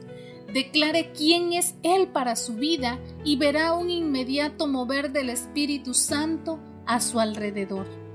declare 0.57 1.13
quién 1.13 1.53
es 1.53 1.75
Él 1.83 2.09
para 2.09 2.35
su 2.35 2.55
vida 2.55 2.99
y 3.25 3.37
verá 3.37 3.75
un 3.75 3.91
inmediato 3.91 4.67
mover 4.67 5.13
del 5.13 5.29
Espíritu 5.29 5.93
Santo 5.93 6.59
a 6.87 7.01
su 7.01 7.21
alrededor. 7.21 8.06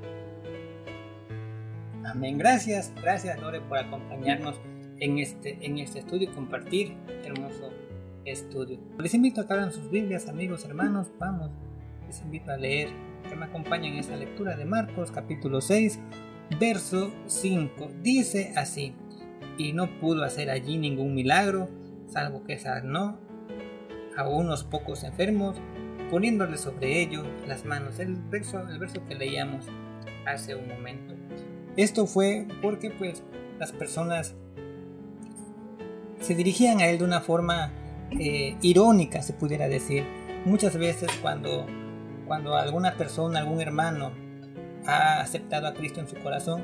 Amén. 2.11 2.37
Gracias, 2.37 2.91
gracias 3.01 3.39
Lore 3.39 3.61
por 3.61 3.77
acompañarnos 3.77 4.59
en 4.99 5.17
este, 5.17 5.57
en 5.65 5.77
este 5.77 5.99
estudio 5.99 6.29
y 6.29 6.33
compartir 6.33 6.97
este 7.07 7.29
hermoso 7.29 7.69
estudio. 8.25 8.79
Les 8.99 9.13
invito 9.13 9.39
a 9.39 9.47
que 9.47 9.53
abran 9.53 9.71
sus 9.71 9.89
Biblias, 9.89 10.27
amigos, 10.27 10.65
hermanos, 10.65 11.09
vamos, 11.17 11.51
les 12.05 12.21
invito 12.21 12.51
a 12.51 12.57
leer, 12.57 12.89
que 13.29 13.35
me 13.37 13.45
acompañen 13.45 13.93
en 13.93 13.99
esta 13.99 14.17
lectura 14.17 14.57
de 14.57 14.65
Marcos 14.65 15.09
capítulo 15.09 15.61
6, 15.61 15.99
verso 16.59 17.13
5. 17.27 17.91
Dice 18.01 18.51
así, 18.57 18.93
y 19.57 19.71
no 19.71 19.97
pudo 20.01 20.25
hacer 20.25 20.49
allí 20.49 20.77
ningún 20.77 21.15
milagro, 21.15 21.69
salvo 22.07 22.43
que 22.43 22.59
sanó 22.59 23.21
a 24.17 24.27
unos 24.27 24.65
pocos 24.65 25.05
enfermos, 25.05 25.55
poniéndole 26.09 26.57
sobre 26.57 27.01
ellos 27.01 27.25
las 27.47 27.63
manos. 27.63 27.99
El 27.99 28.15
verso, 28.15 28.67
el 28.67 28.79
verso 28.79 29.05
que 29.07 29.15
leíamos 29.15 29.65
hace 30.25 30.55
un 30.55 30.67
momento. 30.67 31.20
Esto 31.77 32.05
fue 32.05 32.47
porque 32.61 32.91
pues 32.91 33.23
las 33.59 33.71
personas 33.71 34.35
se 36.19 36.35
dirigían 36.35 36.79
a 36.79 36.87
él 36.87 36.99
de 36.99 37.05
una 37.05 37.21
forma 37.21 37.71
eh, 38.11 38.57
irónica, 38.61 39.21
se 39.21 39.33
pudiera 39.33 39.67
decir. 39.67 40.05
Muchas 40.45 40.77
veces 40.77 41.09
cuando, 41.21 41.65
cuando 42.27 42.55
alguna 42.55 42.95
persona, 42.95 43.39
algún 43.39 43.61
hermano 43.61 44.11
ha 44.85 45.21
aceptado 45.21 45.67
a 45.67 45.73
Cristo 45.73 45.99
en 45.99 46.07
su 46.07 46.15
corazón, 46.17 46.61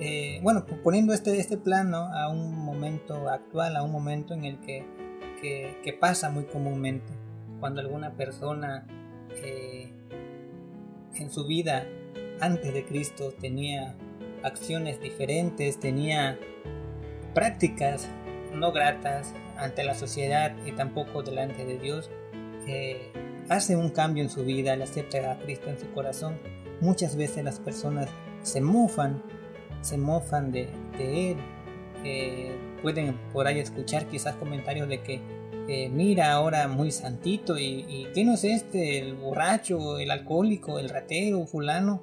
eh, 0.00 0.40
bueno, 0.42 0.64
poniendo 0.82 1.12
este, 1.12 1.38
este 1.38 1.56
plano 1.56 2.08
a 2.14 2.28
un 2.28 2.56
momento 2.56 3.28
actual, 3.28 3.76
a 3.76 3.82
un 3.82 3.90
momento 3.90 4.34
en 4.34 4.44
el 4.44 4.60
que, 4.60 4.84
que, 5.40 5.92
pasa 5.92 6.30
muy 6.30 6.44
comúnmente, 6.44 7.12
cuando 7.60 7.80
alguna 7.80 8.12
persona 8.14 8.86
eh, 9.42 9.92
en 11.14 11.30
su 11.30 11.46
vida 11.46 11.86
antes 12.40 12.72
de 12.72 12.84
Cristo 12.84 13.32
tenía 13.40 13.96
acciones 14.42 15.00
diferentes, 15.00 15.78
tenía 15.78 16.38
prácticas 17.34 18.08
no 18.54 18.72
gratas 18.72 19.34
ante 19.56 19.84
la 19.84 19.94
sociedad 19.94 20.54
y 20.64 20.72
tampoco 20.72 21.22
delante 21.22 21.64
de 21.64 21.78
Dios, 21.78 22.10
hace 23.48 23.76
un 23.76 23.90
cambio 23.90 24.22
en 24.22 24.30
su 24.30 24.44
vida, 24.44 24.76
le 24.76 24.84
acepta 24.84 25.32
a 25.32 25.38
Cristo 25.38 25.70
en 25.70 25.78
su 25.78 25.90
corazón. 25.92 26.38
Muchas 26.80 27.16
veces 27.16 27.44
las 27.44 27.58
personas 27.58 28.08
se 28.42 28.60
mofan 28.60 29.22
se 29.80 29.96
mofan 29.96 30.52
de, 30.52 30.68
él. 30.98 31.36
Pueden 32.82 33.16
por 33.32 33.46
ahí 33.46 33.58
escuchar 33.58 34.06
quizás 34.06 34.36
comentarios 34.36 34.88
de 34.88 35.02
que 35.02 35.20
eh, 35.68 35.88
mira 35.90 36.32
ahora 36.32 36.68
muy 36.68 36.90
santito 36.90 37.58
y, 37.58 37.84
y 37.88 38.08
¿qué 38.14 38.24
no 38.24 38.34
es 38.34 38.44
este? 38.44 38.98
El 38.98 39.14
borracho, 39.14 39.98
el 39.98 40.10
alcohólico, 40.10 40.78
el 40.78 40.88
ratero, 40.88 41.44
fulano, 41.46 42.02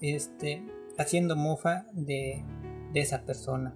este, 0.00 0.62
haciendo 1.02 1.36
mofa 1.36 1.86
de, 1.92 2.44
esa 2.94 3.24
persona 3.24 3.74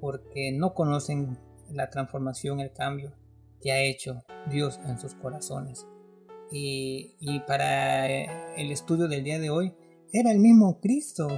porque 0.00 0.52
no 0.52 0.74
conocen 0.74 1.38
la 1.70 1.90
transformación, 1.90 2.60
el 2.60 2.72
cambio 2.72 3.12
que 3.60 3.72
ha 3.72 3.80
hecho 3.80 4.22
Dios 4.50 4.80
en 4.86 4.98
sus 4.98 5.14
corazones. 5.14 5.86
Y, 6.50 7.16
y, 7.18 7.40
para 7.40 8.08
eh, 8.08 8.28
el 8.56 8.70
estudio 8.70 9.08
del 9.08 9.24
día 9.24 9.38
de 9.38 9.50
hoy, 9.50 9.74
era 10.12 10.30
el 10.30 10.38
mismo 10.38 10.80
Cristo 10.80 11.28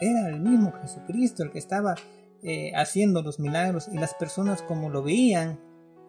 era 0.00 0.28
el 0.28 0.40
mismo 0.40 0.72
Jesucristo 0.82 1.42
el 1.42 1.50
que 1.50 1.58
estaba 1.58 1.94
eh, 2.42 2.72
haciendo 2.74 3.22
los 3.22 3.38
milagros 3.38 3.88
y 3.90 3.96
las 3.96 4.14
personas 4.14 4.62
como 4.62 4.90
lo 4.90 5.02
veían 5.02 5.60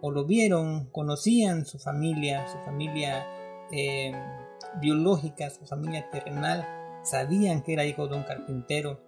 o 0.01 0.11
lo 0.11 0.25
vieron, 0.25 0.89
conocían 0.91 1.65
su 1.65 1.79
familia, 1.79 2.47
su 2.47 2.57
familia 2.59 3.25
eh, 3.71 4.13
biológica, 4.81 5.49
su 5.49 5.65
familia 5.65 6.09
terrenal, 6.11 6.65
sabían 7.05 7.61
que 7.61 7.73
era 7.73 7.85
hijo 7.85 8.07
de 8.07 8.15
un 8.15 8.23
carpintero 8.23 8.99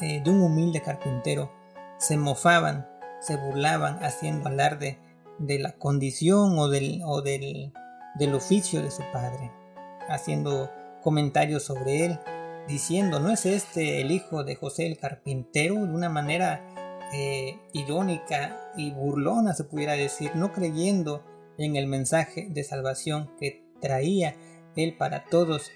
eh, 0.00 0.20
de 0.24 0.30
un 0.30 0.42
humilde 0.42 0.82
carpintero 0.82 1.52
se 1.98 2.16
mofaban, 2.16 2.88
se 3.20 3.36
burlaban 3.36 4.02
haciendo 4.02 4.48
alarde 4.48 4.98
de 5.38 5.58
la 5.60 5.72
condición 5.72 6.58
o 6.58 6.68
del, 6.68 7.00
o 7.06 7.22
del, 7.22 7.72
del 8.16 8.34
oficio 8.34 8.82
de 8.82 8.90
su 8.90 9.02
padre, 9.12 9.52
haciendo 10.08 10.70
comentarios 11.02 11.62
sobre 11.62 12.06
él, 12.06 12.18
diciendo, 12.66 13.20
¿no 13.20 13.30
es 13.30 13.46
este 13.46 14.00
el 14.00 14.10
hijo 14.10 14.42
de 14.42 14.56
José 14.56 14.86
el 14.86 14.98
carpintero? 14.98 15.74
De 15.74 15.94
una 15.94 16.08
manera 16.08 16.60
eh, 17.12 17.60
irónica 17.72 18.72
y 18.76 18.90
burlona 18.90 19.54
se 19.54 19.64
pudiera 19.64 19.92
decir, 19.92 20.32
no 20.34 20.52
creyendo 20.52 21.24
en 21.56 21.76
el 21.76 21.86
mensaje 21.86 22.48
de 22.50 22.64
salvación 22.64 23.30
que 23.38 23.62
traía 23.80 24.34
él 24.74 24.96
para 24.96 25.24
todos 25.26 25.70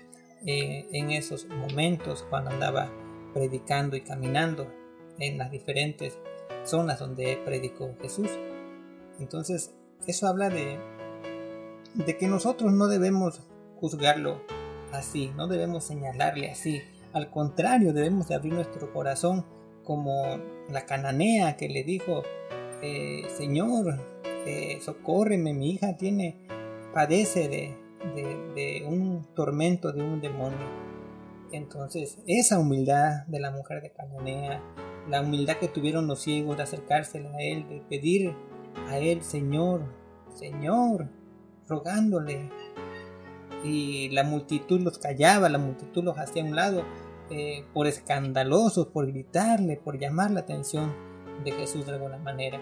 eh, 0.47 0.87
en 0.92 1.11
esos 1.11 1.47
momentos 1.47 2.25
cuando 2.30 2.50
andaba 2.50 2.90
predicando 3.35 3.97
y 3.97 4.02
caminando 4.02 4.73
en 5.18 5.38
las 5.38 5.50
diferentes 5.50 6.18
zonas 6.64 6.99
donde 6.99 7.40
predicó 7.45 7.95
Jesús. 8.00 8.30
Entonces, 9.18 9.75
eso 10.07 10.26
habla 10.26 10.49
de, 10.49 10.78
de 11.95 12.16
que 12.16 12.28
nosotros 12.28 12.73
no 12.73 12.87
debemos 12.87 13.42
juzgarlo 13.76 14.42
así, 14.92 15.33
no 15.37 15.49
debemos 15.49 15.85
señalarle 15.85 16.50
así. 16.50 16.83
Al 17.12 17.30
contrario, 17.30 17.92
debemos 17.92 18.28
de 18.28 18.35
abrir 18.35 18.52
nuestro 18.52 18.92
corazón 18.92 19.45
como 19.85 20.38
la 20.71 20.85
cananea 20.87 21.57
que 21.57 21.68
le 21.68 21.83
dijo, 21.83 22.23
eh, 22.83 23.23
Señor, 23.37 23.99
eh, 24.47 24.78
socórreme, 24.83 25.54
mi 25.54 25.73
hija 25.73 25.97
tiene, 25.97 26.47
padece 26.92 27.49
de, 27.49 27.76
de, 28.14 28.85
un 28.87 29.26
tormento, 29.35 29.93
de 29.93 30.02
un 30.02 30.21
demonio. 30.21 30.67
Entonces, 31.52 32.19
esa 32.26 32.59
humildad 32.59 33.26
de 33.26 33.40
la 33.40 33.50
mujer 33.50 33.83
de 33.83 33.90
Cananea, 33.90 34.62
la 35.09 35.23
humildad 35.23 35.57
que 35.57 35.69
tuvieron 35.69 36.07
los 36.07 36.21
ciegos 36.21 36.57
de 36.57 36.62
acercársela 36.62 37.31
a 37.31 37.43
él, 37.43 37.69
de 37.69 37.81
pedir 37.88 38.35
a 38.88 38.99
él, 38.99 39.23
Señor, 39.23 39.83
Señor, 40.35 41.09
rogándole. 41.67 42.50
Y 43.64 44.09
la 44.11 44.23
multitud 44.23 44.81
los 44.81 44.99
callaba, 44.99 45.49
la 45.49 45.59
multitud 45.59 46.05
los 46.05 46.19
hacía 46.19 46.43
a 46.43 46.47
un 46.47 46.55
lado, 46.55 46.85
eh, 47.31 47.64
por 47.75 47.87
escandalosos, 47.87 48.88
por 48.88 49.07
gritarle, 49.07 49.76
por 49.76 49.99
llamar 49.99 50.31
la 50.31 50.40
atención 50.40 50.95
de 51.45 51.52
Jesús 51.52 51.87
de 51.87 51.93
alguna 51.93 52.19
manera. 52.19 52.61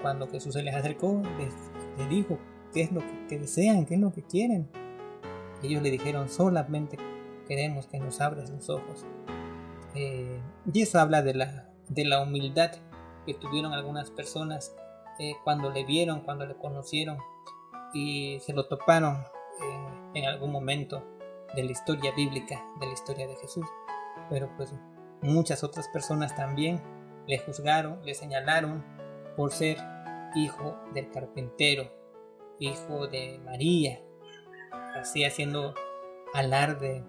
Cuando 0.00 0.28
Jesús 0.28 0.54
se 0.54 0.62
les 0.62 0.74
acercó, 0.74 1.22
les, 1.38 2.08
dijo, 2.08 2.38
¿qué 2.76 2.82
es 2.82 2.92
lo 2.92 3.00
que, 3.26 3.38
desean? 3.38 3.86
¿Qué 3.86 3.94
es 3.94 4.00
lo 4.00 4.12
que 4.12 4.22
quieren? 4.22 4.68
Ellos 5.62 5.82
le 5.82 5.90
dijeron, 5.90 6.28
solamente 6.28 6.98
queremos 7.48 7.86
que 7.86 7.98
nos 7.98 8.20
abras 8.20 8.50
los 8.50 8.68
ojos. 8.68 9.06
Eh, 9.94 10.38
y 10.70 10.82
eso 10.82 10.98
habla 10.98 11.22
de 11.22 11.32
la, 11.32 11.70
de 11.88 12.04
la 12.04 12.20
humildad 12.20 12.72
que 13.24 13.32
tuvieron 13.32 13.72
algunas 13.72 14.10
personas 14.10 14.76
eh, 15.18 15.32
cuando 15.42 15.70
le 15.70 15.86
vieron, 15.86 16.20
cuando 16.20 16.44
le 16.44 16.54
conocieron 16.54 17.16
y 17.94 18.40
se 18.40 18.52
lo 18.52 18.66
toparon 18.66 19.24
en 20.12 20.26
algún 20.26 20.52
momento 20.52 21.02
de 21.54 21.64
la 21.64 21.72
historia 21.72 22.12
bíblica, 22.14 22.62
de 22.78 22.88
la 22.88 22.92
historia 22.92 23.26
de 23.26 23.36
Jesús. 23.36 23.64
Pero 24.28 24.50
pues 24.58 24.74
muchas 25.22 25.64
otras 25.64 25.88
personas 25.88 26.36
también 26.36 26.82
le 27.26 27.38
juzgaron, 27.38 28.04
le 28.04 28.12
señalaron 28.12 28.84
por 29.34 29.50
ser 29.50 29.78
hijo 30.34 30.76
del 30.92 31.10
carpintero, 31.10 31.95
hijo 32.58 33.06
de 33.06 33.40
María, 33.44 34.00
así 34.94 35.24
haciendo 35.24 35.74
alarde 36.34 37.04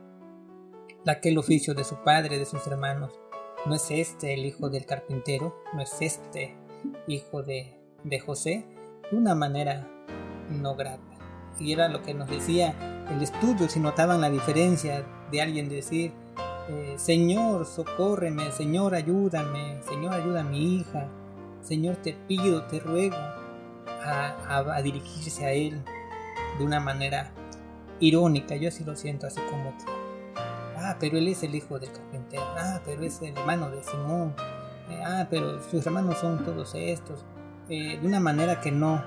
de 1.04 1.12
aquel 1.12 1.38
oficio 1.38 1.74
de 1.74 1.84
su 1.84 2.04
padre, 2.04 2.38
de 2.38 2.46
sus 2.46 2.66
hermanos. 2.68 3.20
¿No 3.66 3.76
es 3.76 3.90
este 3.92 4.34
el 4.34 4.46
hijo 4.46 4.70
del 4.70 4.86
carpintero? 4.86 5.56
¿No 5.74 5.82
es 5.82 6.02
este 6.02 6.56
hijo 7.08 7.44
de, 7.44 7.80
de 8.04 8.20
José? 8.20 8.66
De 9.12 9.18
una 9.18 9.36
manera 9.36 9.90
no 10.50 10.76
grata. 10.76 11.02
Y 11.60 11.74
era 11.74 11.88
lo 11.88 12.02
que 12.04 12.14
nos 12.14 12.30
decía 12.30 13.06
el 13.10 13.22
estudio, 13.22 13.70
si 13.70 13.80
notaban 13.80 14.22
la 14.22 14.30
diferencia 14.30 15.06
de 15.32 15.42
alguien 15.42 15.70
decir, 15.70 16.12
eh, 16.70 16.96
Señor, 16.98 17.66
socórreme, 17.66 18.52
Señor, 18.52 18.94
ayúdame, 18.94 19.82
Señor, 19.84 20.14
ayuda 20.14 20.42
a 20.42 20.44
mi 20.44 20.76
hija, 20.76 21.10
Señor, 21.62 21.96
te 21.98 22.14
pido, 22.14 22.64
te 22.66 22.80
ruego, 22.80 23.16
a, 24.08 24.82
dirigirse 24.82 25.46
a 25.46 25.52
Él 25.52 25.82
de 26.58 26.66
una 26.66 26.80
manera 26.80 27.32
irónica, 28.00 28.56
yo 28.56 28.70
así 28.70 28.84
lo 28.84 28.96
siento, 28.96 29.28
así 29.28 29.42
como, 29.50 29.74
ah, 30.78 30.98
pero 31.00 31.18
Él 31.18 31.28
es 31.28 31.44
el 31.44 31.56
hijo 31.56 31.80
del 31.80 31.92
carpintero, 31.92 32.44
ah, 32.58 32.82
pero 32.86 33.04
es 33.04 33.22
el 33.22 33.38
hermano 33.38 33.70
de 33.70 33.84
Simón, 33.84 34.36
eh, 34.90 35.02
ah, 35.06 35.28
pero 35.30 35.62
sus 35.64 35.86
hermanos 35.86 36.18
son 36.20 36.44
todos 36.44 36.74
estos, 36.76 37.26
eh, 37.70 37.98
de 38.00 38.08
una 38.08 38.20
manera 38.20 38.62
que 38.62 38.72
no, 38.72 39.04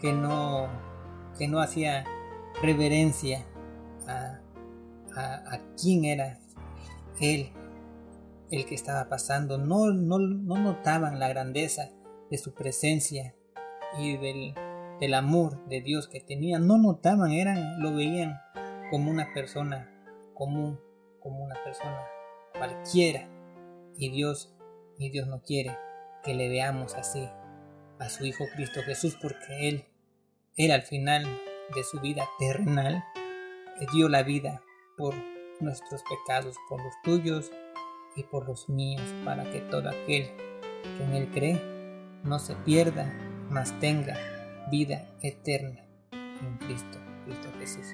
que 0.00 0.12
no, 0.12 0.68
que 1.38 1.48
no 1.48 1.60
hacía 1.60 2.04
reverencia 2.62 3.44
a, 4.08 4.40
a, 5.16 5.60
quién 5.80 6.04
era 6.04 6.38
él 7.20 7.52
el 8.50 8.66
que 8.66 8.74
estaba 8.74 9.08
pasando. 9.08 9.58
No, 9.58 9.92
no, 9.92 10.18
no, 10.18 10.56
notaban 10.58 11.18
la 11.18 11.28
grandeza 11.28 11.90
de 12.30 12.38
su 12.38 12.54
presencia 12.54 13.35
y 13.98 14.16
del, 14.16 15.14
amor 15.14 15.66
de 15.66 15.80
Dios 15.80 16.08
que 16.08 16.20
tenían. 16.20 16.66
No 16.66 16.78
notaban, 16.78 17.32
eran, 17.32 17.80
lo 17.80 17.94
veían 17.94 18.40
como 18.90 19.10
una 19.10 19.32
persona 19.34 19.90
común, 20.34 20.80
como 21.20 21.44
una 21.44 21.56
persona 21.64 22.00
cualquiera. 22.56 23.28
Y 23.96 24.10
Dios, 24.10 24.54
y 24.98 25.10
Dios 25.10 25.26
no 25.28 25.42
quiere 25.42 25.76
que 26.22 26.34
le 26.34 26.48
veamos 26.48 26.94
así 26.94 27.28
a 27.98 28.08
su 28.08 28.26
Hijo 28.26 28.44
Cristo 28.54 28.80
Jesús, 28.82 29.16
porque 29.20 29.68
Él, 29.68 29.84
Él 30.56 30.70
al 30.70 30.82
final 30.82 31.24
de 31.74 31.84
su 31.84 32.00
vida 32.00 32.28
terrenal, 32.38 33.02
dio 33.92 34.08
la 34.08 34.22
vida 34.22 34.62
por 34.96 35.14
nuestros 35.60 36.02
pecados, 36.02 36.56
por 36.68 36.82
los 36.82 36.92
tuyos 37.04 37.50
y 38.16 38.22
por 38.24 38.46
los 38.46 38.68
míos, 38.68 39.02
para 39.24 39.44
que 39.50 39.60
todo 39.60 39.88
aquel 39.88 40.30
que 40.82 41.04
en 41.04 41.14
Él 41.14 41.30
cree 41.32 41.76
no 42.24 42.38
se 42.38 42.54
pierda, 42.56 43.12
mas 43.50 43.78
tenga 43.80 44.16
vida 44.70 45.06
eterna 45.22 45.80
en 46.12 46.56
Cristo, 46.66 46.98
Cristo 47.24 47.48
Jesús. 47.58 47.86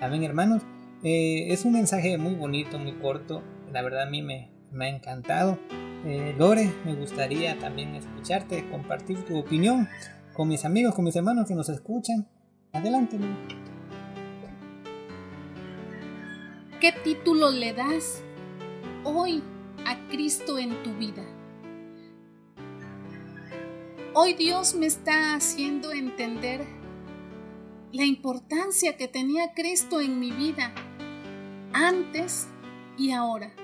Amén, 0.00 0.22
hermanos. 0.24 0.62
Eh, 1.02 1.52
es 1.52 1.64
un 1.64 1.72
mensaje 1.72 2.18
muy 2.18 2.34
bonito, 2.34 2.78
muy 2.78 2.92
corto. 2.94 3.42
La 3.72 3.82
verdad 3.82 4.02
a 4.02 4.10
mí 4.10 4.22
me, 4.22 4.50
ha 4.78 4.88
encantado. 4.88 5.58
Eh, 6.04 6.34
Lore, 6.38 6.72
me 6.84 6.94
gustaría 6.94 7.58
también 7.58 7.94
escucharte, 7.94 8.68
compartir 8.70 9.24
tu 9.24 9.38
opinión 9.38 9.88
con 10.32 10.48
mis 10.48 10.64
amigos, 10.64 10.94
con 10.94 11.04
mis 11.04 11.16
hermanos 11.16 11.46
que 11.48 11.54
nos 11.54 11.68
escuchan 11.68 12.26
Adelante. 12.76 13.18
¿Qué 16.78 16.92
título 17.02 17.50
le 17.50 17.72
das 17.72 18.22
hoy 19.02 19.42
a 19.86 19.96
Cristo 20.10 20.58
en 20.58 20.82
tu 20.82 20.92
vida? 20.96 21.24
Hoy 24.18 24.32
Dios 24.32 24.74
me 24.74 24.86
está 24.86 25.34
haciendo 25.34 25.92
entender 25.92 26.64
la 27.92 28.06
importancia 28.06 28.96
que 28.96 29.08
tenía 29.08 29.52
Cristo 29.52 30.00
en 30.00 30.18
mi 30.18 30.30
vida 30.30 30.74
antes 31.74 32.48
y 32.96 33.10
ahora. 33.10 33.54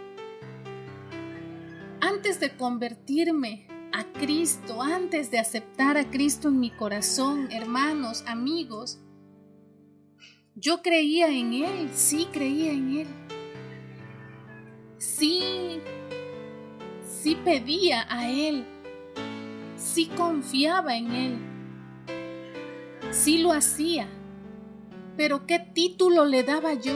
Antes 2.03 2.39
de 2.39 2.55
convertirme 2.55 3.67
a 3.95 4.05
Cristo, 4.13 4.83
antes 4.83 5.31
de 5.31 5.39
aceptar 5.39 5.97
a 5.97 6.11
Cristo 6.11 6.49
en 6.49 6.61
mi 6.61 6.71
corazón, 6.71 7.51
hermanos, 7.51 8.23
amigos, 8.27 8.99
yo 10.55 10.83
creía 10.83 11.29
en 11.29 11.55
Él, 11.55 11.91
sí 11.95 12.29
creía 12.31 12.73
en 12.73 12.99
Él. 12.99 13.09
Sí, 14.99 15.81
sí 17.07 17.39
pedía 17.43 18.07
a 18.11 18.29
Él, 18.29 18.67
sí 19.93 20.07
confiaba 20.07 20.97
en 20.97 21.13
Él, 21.13 21.39
sí 23.11 23.39
lo 23.39 23.53
hacía. 23.53 24.09
Pero 25.19 25.47
¿qué 25.47 25.59
título 25.59 26.25
le 26.25 26.43
daba 26.43 26.73
yo? 26.73 26.95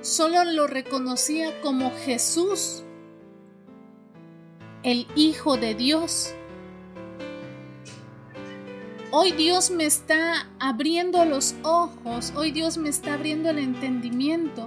Solo 0.00 0.44
lo 0.44 0.68
reconocía 0.68 1.60
como 1.62 1.90
Jesús 1.90 2.84
el 4.84 5.08
Hijo 5.16 5.56
de 5.56 5.74
Dios. 5.74 6.32
Hoy 9.10 9.32
Dios 9.32 9.72
me 9.72 9.86
está 9.86 10.48
abriendo 10.60 11.24
los 11.24 11.56
ojos, 11.64 12.32
hoy 12.36 12.52
Dios 12.52 12.78
me 12.78 12.88
está 12.88 13.14
abriendo 13.14 13.50
el 13.50 13.58
entendimiento 13.58 14.66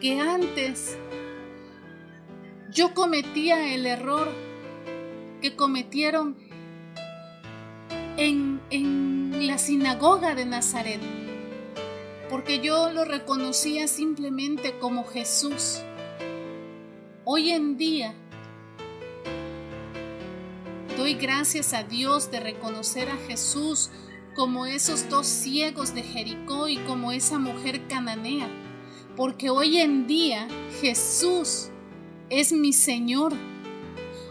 que 0.00 0.18
antes 0.18 0.96
yo 2.70 2.94
cometía 2.94 3.74
el 3.74 3.84
error 3.84 4.41
que 5.42 5.56
cometieron 5.56 6.36
en, 8.16 8.60
en 8.70 9.46
la 9.46 9.58
sinagoga 9.58 10.34
de 10.36 10.46
Nazaret, 10.46 11.00
porque 12.30 12.60
yo 12.60 12.92
lo 12.92 13.04
reconocía 13.04 13.88
simplemente 13.88 14.78
como 14.78 15.04
Jesús. 15.04 15.82
Hoy 17.24 17.50
en 17.50 17.76
día 17.76 18.14
doy 20.96 21.14
gracias 21.14 21.74
a 21.74 21.82
Dios 21.82 22.30
de 22.30 22.38
reconocer 22.38 23.08
a 23.10 23.16
Jesús 23.16 23.90
como 24.36 24.64
esos 24.64 25.08
dos 25.08 25.26
ciegos 25.26 25.94
de 25.94 26.02
Jericó 26.02 26.68
y 26.68 26.78
como 26.78 27.10
esa 27.10 27.38
mujer 27.38 27.88
cananea, 27.88 28.48
porque 29.16 29.50
hoy 29.50 29.78
en 29.78 30.06
día 30.06 30.46
Jesús 30.80 31.68
es 32.30 32.52
mi 32.52 32.72
Señor. 32.72 33.34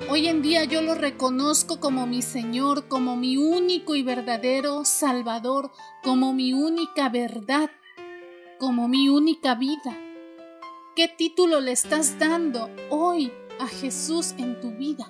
Hoy 0.10 0.28
en 0.28 0.42
día 0.42 0.66
yo 0.66 0.82
lo 0.82 0.96
reconozco 0.96 1.80
como 1.80 2.06
mi 2.06 2.22
Señor, 2.22 2.88
como 2.88 3.16
mi 3.16 3.38
único 3.38 3.96
y 3.96 4.04
verdadero 4.04 4.84
Salvador, 4.84 5.72
como 6.04 6.34
mi 6.34 6.54
única 6.54 7.10
verdad, 7.10 7.70
como 8.60 8.88
mi 8.88 9.10
única 9.10 9.56
vida. 9.56 9.98
¿Qué 10.96 11.08
título 11.08 11.62
le 11.62 11.72
estás 11.72 12.20
dando 12.20 12.70
hoy 12.90 13.32
a 13.60 13.68
Jesús 13.68 14.34
en 14.38 14.60
tu 14.60 14.72
vida? 14.72 15.10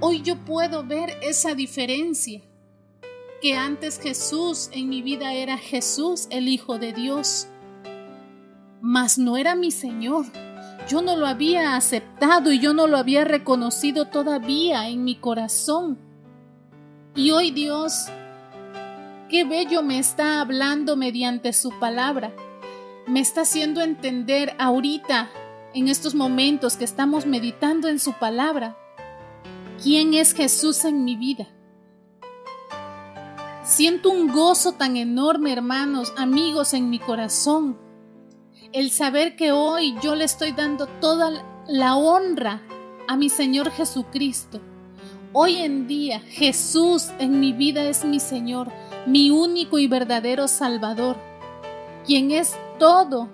Hoy 0.00 0.22
yo 0.22 0.36
puedo 0.44 0.84
ver 0.84 1.16
esa 1.22 1.54
diferencia 1.54 2.42
que 3.40 3.56
antes 3.56 3.98
Jesús 3.98 4.68
en 4.72 4.88
mi 4.88 5.02
vida 5.02 5.32
era 5.32 5.56
Jesús, 5.56 6.26
el 6.30 6.48
Hijo 6.48 6.78
de 6.78 6.92
Dios, 6.92 7.48
mas 8.82 9.18
no 9.18 9.36
era 9.36 9.54
mi 9.54 9.70
Señor. 9.70 10.26
Yo 10.90 11.02
no 11.02 11.16
lo 11.16 11.28
había 11.28 11.76
aceptado 11.76 12.50
y 12.50 12.58
yo 12.58 12.74
no 12.74 12.88
lo 12.88 12.96
había 12.96 13.24
reconocido 13.24 14.06
todavía 14.06 14.88
en 14.88 15.04
mi 15.04 15.14
corazón. 15.14 15.96
Y 17.14 17.30
hoy 17.30 17.52
Dios, 17.52 18.06
qué 19.28 19.44
bello 19.44 19.84
me 19.84 20.00
está 20.00 20.40
hablando 20.40 20.96
mediante 20.96 21.52
su 21.52 21.70
palabra. 21.78 22.34
Me 23.06 23.20
está 23.20 23.42
haciendo 23.42 23.82
entender 23.82 24.56
ahorita, 24.58 25.30
en 25.74 25.86
estos 25.86 26.16
momentos 26.16 26.76
que 26.76 26.86
estamos 26.86 27.24
meditando 27.24 27.86
en 27.86 28.00
su 28.00 28.14
palabra, 28.14 28.76
quién 29.80 30.14
es 30.14 30.34
Jesús 30.34 30.84
en 30.84 31.04
mi 31.04 31.14
vida. 31.14 31.46
Siento 33.62 34.10
un 34.10 34.26
gozo 34.26 34.72
tan 34.72 34.96
enorme, 34.96 35.52
hermanos, 35.52 36.12
amigos, 36.16 36.74
en 36.74 36.90
mi 36.90 36.98
corazón. 36.98 37.78
El 38.72 38.90
saber 38.90 39.36
que 39.36 39.52
hoy 39.52 39.96
yo 40.02 40.14
le 40.14 40.24
estoy 40.24 40.52
dando 40.52 40.86
toda 40.86 41.44
la 41.66 41.96
honra 41.96 42.62
a 43.08 43.16
mi 43.16 43.28
Señor 43.28 43.70
Jesucristo. 43.70 44.60
Hoy 45.32 45.56
en 45.56 45.86
día 45.86 46.20
Jesús 46.20 47.10
en 47.18 47.40
mi 47.40 47.52
vida 47.52 47.84
es 47.84 48.04
mi 48.04 48.20
Señor, 48.20 48.68
mi 49.06 49.30
único 49.30 49.78
y 49.78 49.86
verdadero 49.86 50.48
Salvador, 50.48 51.16
quien 52.06 52.30
es 52.30 52.56
todo 52.78 53.28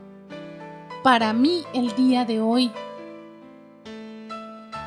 para 1.02 1.32
mí 1.32 1.64
el 1.74 1.94
día 1.94 2.24
de 2.24 2.40
hoy. 2.40 2.70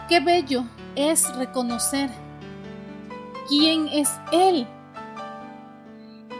Qué 0.07 0.19
bello 0.19 0.63
es 0.95 1.35
reconocer 1.35 2.09
quién 3.47 3.88
es 3.88 4.09
Él 4.31 4.67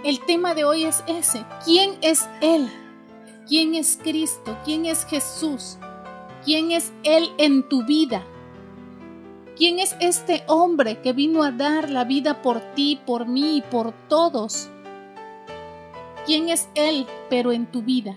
el 0.04 0.22
tema 0.22 0.54
de 0.54 0.64
hoy 0.64 0.86
es 0.86 1.04
ese. 1.08 1.44
¿Quién 1.66 1.98
es 2.02 2.30
Él? 2.42 2.70
¿Quién 3.50 3.74
es 3.74 3.98
Cristo? 4.00 4.56
¿Quién 4.64 4.86
es 4.86 5.06
Jesús? 5.06 5.80
¿Quién 6.46 6.70
es 6.70 6.94
Él 7.02 7.32
en 7.40 7.68
tu 7.68 7.84
vida? 7.84 8.24
¿Quién 9.58 9.80
es 9.80 9.96
este 10.00 10.44
hombre 10.46 11.02
que 11.02 11.14
vino 11.14 11.42
a 11.42 11.52
dar 11.52 11.90
la 11.90 12.04
vida 12.04 12.44
por 12.44 12.60
ti, 12.76 13.02
por 13.08 13.26
mí 13.26 13.58
y 13.58 13.62
por 13.62 13.92
todos? 14.08 14.70
¿Quién 16.28 16.50
es 16.50 16.70
Él, 16.76 17.08
pero 17.32 17.52
en 17.52 17.66
tu 17.66 17.82
vida? 17.82 18.16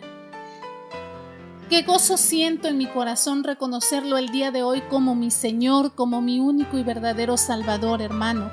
Qué 1.70 1.80
gozo 1.80 2.18
siento 2.18 2.68
en 2.68 2.76
mi 2.76 2.84
corazón 2.84 3.42
reconocerlo 3.42 4.18
el 4.18 4.28
día 4.28 4.50
de 4.50 4.62
hoy 4.62 4.82
como 4.90 5.14
mi 5.14 5.30
Señor, 5.30 5.94
como 5.94 6.20
mi 6.20 6.40
único 6.40 6.76
y 6.76 6.82
verdadero 6.82 7.38
Salvador, 7.38 8.02
hermano. 8.02 8.52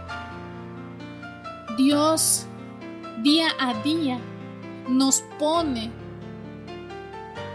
Dios 1.77 2.45
día 3.21 3.49
a 3.59 3.73
día 3.83 4.17
nos 4.87 5.25
pone 5.37 5.91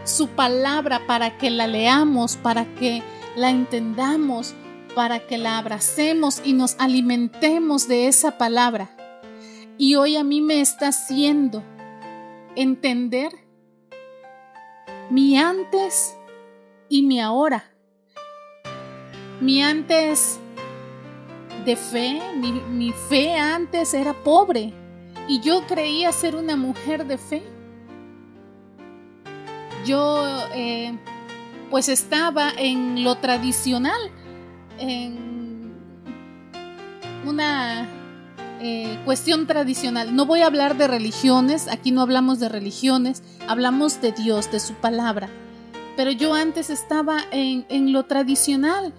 su 0.05 0.29
palabra 0.29 1.07
para 1.07 1.37
que 1.39 1.51
la 1.51 1.67
leamos, 1.67 2.37
para 2.37 2.65
que 2.75 3.03
la 3.37 3.51
entendamos, 3.51 4.55
para 4.95 5.27
que 5.27 5.39
la 5.39 5.59
abracemos 5.59 6.41
y 6.45 6.53
nos 6.53 6.77
alimentemos 6.79 7.89
de 7.89 8.09
esa 8.09 8.39
palabra. 8.39 8.91
Y 9.77 9.97
hoy 9.97 10.17
a 10.17 10.25
mí 10.25 10.41
me 10.41 10.61
está 10.61 10.89
haciendo 10.89 11.63
entender 12.55 13.33
mi 15.11 15.37
antes 15.37 16.17
y 16.89 17.03
mi 17.03 17.21
ahora. 17.21 17.65
Mi 19.41 19.63
antes 19.63 20.39
de 21.65 21.77
fe, 21.77 22.21
mi, 22.37 22.93
fe 23.09 23.35
antes 23.35 23.95
era 23.95 24.13
pobre, 24.13 24.73
y 25.27 25.41
yo 25.41 25.67
creía 25.67 26.13
ser 26.13 26.37
una 26.37 26.57
mujer 26.57 27.07
de 27.07 27.19
fe. 27.19 27.43
Yo 29.85 30.25
eh, 30.55 30.97
pues 31.71 31.89
estaba 31.89 32.51
en 32.57 33.05
lo 33.05 33.17
tradicional, 33.17 34.01
en 34.79 35.73
una 37.27 37.89
eh, 38.61 38.99
cuestión 39.05 39.47
tradicional. 39.47 40.15
No 40.15 40.27
voy 40.27 40.41
a 40.41 40.47
hablar 40.47 40.77
de 40.77 40.89
religiones, 40.89 41.69
aquí 41.69 41.91
no 41.91 42.01
hablamos 42.01 42.41
de 42.41 42.49
religiones, 42.49 43.23
hablamos 43.49 44.01
de 44.01 44.13
Dios, 44.13 44.51
de 44.51 44.61
su 44.61 44.75
palabra. 44.75 45.29
Pero 45.97 46.11
yo 46.11 46.35
antes 46.35 46.71
estaba 46.71 47.25
en, 47.31 47.67
en 47.69 47.93
lo 47.93 48.05
tradicional 48.05 48.93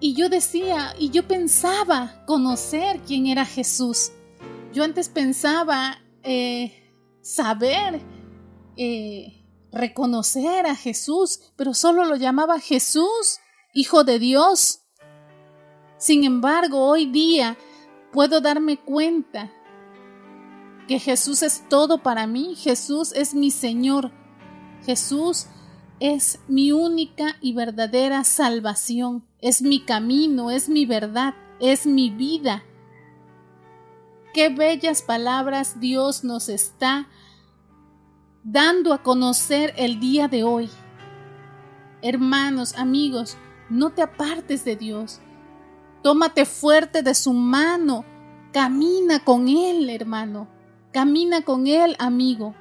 y 0.00 0.14
yo 0.14 0.28
decía 0.28 0.94
y 0.98 1.10
yo 1.10 1.28
pensaba 1.28 2.22
conocer 2.26 3.00
quién 3.06 3.26
era 3.26 3.44
Jesús. 3.44 4.12
Yo 4.72 4.84
antes 4.84 5.08
pensaba 5.08 5.98
eh, 6.22 6.72
saber, 7.20 8.00
eh, 8.76 9.39
reconocer 9.72 10.66
a 10.66 10.74
Jesús, 10.74 11.40
pero 11.56 11.74
solo 11.74 12.04
lo 12.04 12.16
llamaba 12.16 12.60
Jesús, 12.60 13.40
Hijo 13.72 14.02
de 14.02 14.18
Dios. 14.18 14.80
Sin 15.96 16.24
embargo, 16.24 16.86
hoy 16.88 17.06
día 17.06 17.56
puedo 18.12 18.40
darme 18.40 18.78
cuenta 18.78 19.52
que 20.88 20.98
Jesús 20.98 21.42
es 21.44 21.68
todo 21.68 22.02
para 22.02 22.26
mí, 22.26 22.56
Jesús 22.56 23.12
es 23.12 23.32
mi 23.32 23.52
Señor, 23.52 24.10
Jesús 24.84 25.46
es 26.00 26.40
mi 26.48 26.72
única 26.72 27.36
y 27.40 27.52
verdadera 27.52 28.24
salvación, 28.24 29.24
es 29.40 29.62
mi 29.62 29.84
camino, 29.84 30.50
es 30.50 30.68
mi 30.68 30.86
verdad, 30.86 31.34
es 31.60 31.86
mi 31.86 32.10
vida. 32.10 32.64
Qué 34.32 34.48
bellas 34.48 35.02
palabras 35.02 35.78
Dios 35.78 36.24
nos 36.24 36.48
está 36.48 37.08
dando 38.42 38.92
a 38.92 39.02
conocer 39.02 39.74
el 39.76 40.00
día 40.00 40.28
de 40.28 40.44
hoy. 40.44 40.70
Hermanos, 42.02 42.74
amigos, 42.76 43.36
no 43.68 43.90
te 43.90 44.02
apartes 44.02 44.64
de 44.64 44.76
Dios. 44.76 45.20
Tómate 46.02 46.46
fuerte 46.46 47.02
de 47.02 47.14
su 47.14 47.32
mano. 47.32 48.04
Camina 48.52 49.22
con 49.22 49.48
Él, 49.48 49.90
hermano. 49.90 50.48
Camina 50.92 51.42
con 51.42 51.66
Él, 51.66 51.94
amigo. 51.98 52.54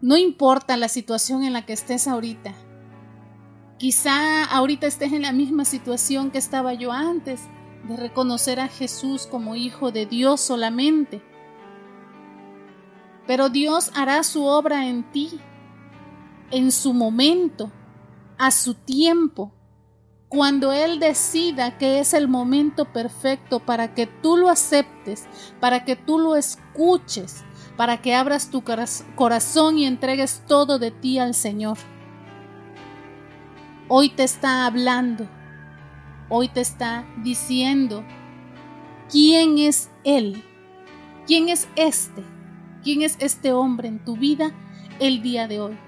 No 0.00 0.16
importa 0.16 0.76
la 0.76 0.88
situación 0.88 1.42
en 1.42 1.52
la 1.52 1.64
que 1.64 1.72
estés 1.72 2.06
ahorita. 2.06 2.54
Quizá 3.78 4.44
ahorita 4.44 4.86
estés 4.86 5.12
en 5.12 5.22
la 5.22 5.32
misma 5.32 5.64
situación 5.64 6.30
que 6.30 6.38
estaba 6.38 6.74
yo 6.74 6.92
antes 6.92 7.40
de 7.88 7.96
reconocer 7.96 8.60
a 8.60 8.68
Jesús 8.68 9.26
como 9.26 9.56
Hijo 9.56 9.90
de 9.90 10.04
Dios 10.04 10.40
solamente. 10.40 11.22
Pero 13.28 13.48
Dios 13.48 13.92
hará 13.94 14.24
su 14.24 14.44
obra 14.44 14.88
en 14.88 15.08
ti, 15.12 15.38
en 16.50 16.72
su 16.72 16.92
momento, 16.92 17.70
a 18.38 18.50
su 18.50 18.74
tiempo, 18.74 19.52
cuando 20.28 20.72
Él 20.72 20.98
decida 20.98 21.78
que 21.78 22.00
es 22.00 22.12
el 22.12 22.26
momento 22.26 22.92
perfecto 22.92 23.60
para 23.60 23.94
que 23.94 24.08
tú 24.08 24.36
lo 24.36 24.48
aceptes, 24.48 25.28
para 25.60 25.84
que 25.84 25.94
tú 25.94 26.18
lo 26.18 26.34
escuches, 26.34 27.44
para 27.76 28.02
que 28.02 28.16
abras 28.16 28.50
tu 28.50 28.64
corazón 29.14 29.78
y 29.78 29.86
entregues 29.86 30.42
todo 30.48 30.80
de 30.80 30.90
ti 30.90 31.20
al 31.20 31.34
Señor. 31.34 31.78
Hoy 33.86 34.08
te 34.08 34.24
está 34.24 34.66
hablando 34.66 35.28
hoy 36.28 36.48
te 36.48 36.60
está 36.60 37.06
diciendo 37.22 38.04
quién 39.10 39.58
es 39.58 39.90
Él, 40.04 40.44
quién 41.26 41.48
es 41.48 41.68
este, 41.76 42.22
quién 42.82 43.02
es 43.02 43.16
este 43.20 43.52
hombre 43.52 43.88
en 43.88 43.98
tu 44.04 44.16
vida 44.16 44.52
el 45.00 45.22
día 45.22 45.48
de 45.48 45.60
hoy. 45.60 45.78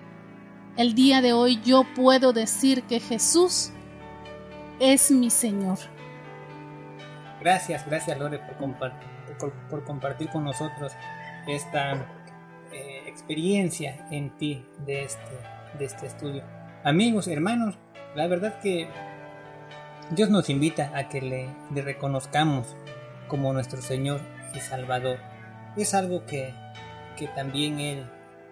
El 0.76 0.94
día 0.94 1.20
de 1.20 1.32
hoy 1.32 1.60
yo 1.64 1.84
puedo 1.94 2.32
decir 2.32 2.84
que 2.84 3.00
Jesús 3.00 3.72
es 4.78 5.10
mi 5.10 5.30
Señor. 5.30 5.78
Gracias, 7.40 7.86
gracias 7.86 8.18
Lore 8.18 8.38
por, 8.38 8.56
compartir, 8.56 9.08
por, 9.68 9.84
compartir 9.84 10.28
con 10.30 10.44
nosotros 10.44 10.92
esta 11.46 11.94
eh, 12.72 13.02
experiencia 13.06 14.06
en 14.10 14.30
ti 14.36 14.64
de 14.84 15.04
este, 15.04 15.38
de 15.78 15.84
este 15.84 16.06
estudio. 16.06 16.44
Amigos, 16.84 17.28
hermanos, 17.28 17.78
La 18.14 18.26
verdad 18.26 18.58
que 18.60 18.88
Dios 20.10 20.30
nos 20.30 20.50
invita 20.50 20.90
a 20.94 21.08
que 21.08 21.20
le, 21.20 21.48
le 21.72 21.82
reconozcamos 21.82 22.76
como 23.28 23.52
nuestro 23.52 23.80
Señor 23.80 24.20
y 24.54 24.60
Salvador. 24.60 25.18
Es 25.76 25.94
algo 25.94 26.26
que, 26.26 26.54
que 27.16 27.28
también 27.28 27.80
Él, 27.80 28.06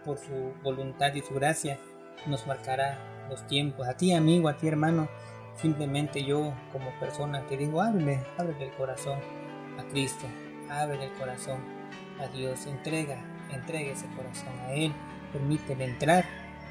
por 0.04 0.18
su 0.18 0.54
voluntad 0.62 1.14
y 1.14 1.20
su 1.20 1.35
gracia, 1.35 1.78
nos 2.26 2.46
marcará 2.46 2.98
los 3.28 3.46
tiempos. 3.46 3.87
A 3.87 3.96
ti 3.96 4.12
amigo, 4.12 4.48
a 4.48 4.57
ti 4.57 4.68
hermano, 4.68 5.09
simplemente 5.61 6.24
yo 6.24 6.54
como 6.72 6.90
persona 7.00 7.46
te 7.46 7.57
digo, 7.57 7.83
ábrele, 7.83 8.20
ábrele 8.37 8.66
el 8.66 8.74
corazón 8.74 9.18
a 9.78 9.85
Cristo, 9.85 10.26
ábrele 10.70 11.07
el 11.07 11.12
corazón 11.12 11.61
a 12.20 12.26
Dios, 12.28 12.66
entrega, 12.66 13.18
entrega 13.52 13.92
ese 13.92 14.07
corazón 14.16 14.52
a 14.66 14.72
Él, 14.72 14.92
permítele 15.33 15.85
entrar, 15.85 16.24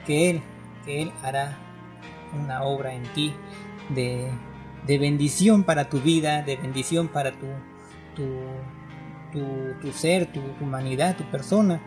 que 0.05 0.29
Él, 0.29 0.41
que 0.86 1.01
Él 1.01 1.12
hará 1.23 1.57
una 2.33 2.63
obra 2.63 2.93
en 2.93 3.03
ti 3.13 3.33
de, 3.89 4.29
de 4.86 4.97
bendición 4.97 5.63
para 5.63 5.89
tu 5.89 5.99
vida, 5.99 6.41
de 6.41 6.55
bendición 6.55 7.07
para 7.07 7.31
tu, 7.31 7.47
tu, 8.15 8.25
tu, 9.32 9.92
ser, 9.92 10.32
tu 10.32 10.42
humanidad, 10.62 11.18
tu 11.18 11.24
persona 11.26 11.82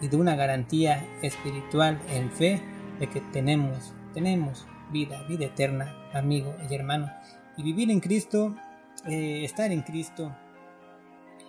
y 0.00 0.08
de 0.08 0.16
una 0.16 0.34
garantía 0.34 1.06
espiritual 1.22 2.00
en 2.10 2.30
fe 2.30 2.62
de 2.98 3.08
que 3.08 3.20
tenemos, 3.20 3.94
tenemos 4.14 4.66
vida, 4.90 5.22
vida 5.28 5.46
eterna, 5.46 5.94
amigo 6.12 6.54
y 6.68 6.74
hermano. 6.74 7.10
Y 7.56 7.62
vivir 7.62 7.90
en 7.90 8.00
Cristo, 8.00 8.54
eh, 9.06 9.44
estar 9.44 9.70
en 9.72 9.82
Cristo, 9.82 10.34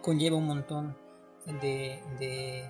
conlleva 0.02 0.38
un 0.38 0.48
montón 0.48 0.98
de, 1.46 2.02
de, 2.20 2.66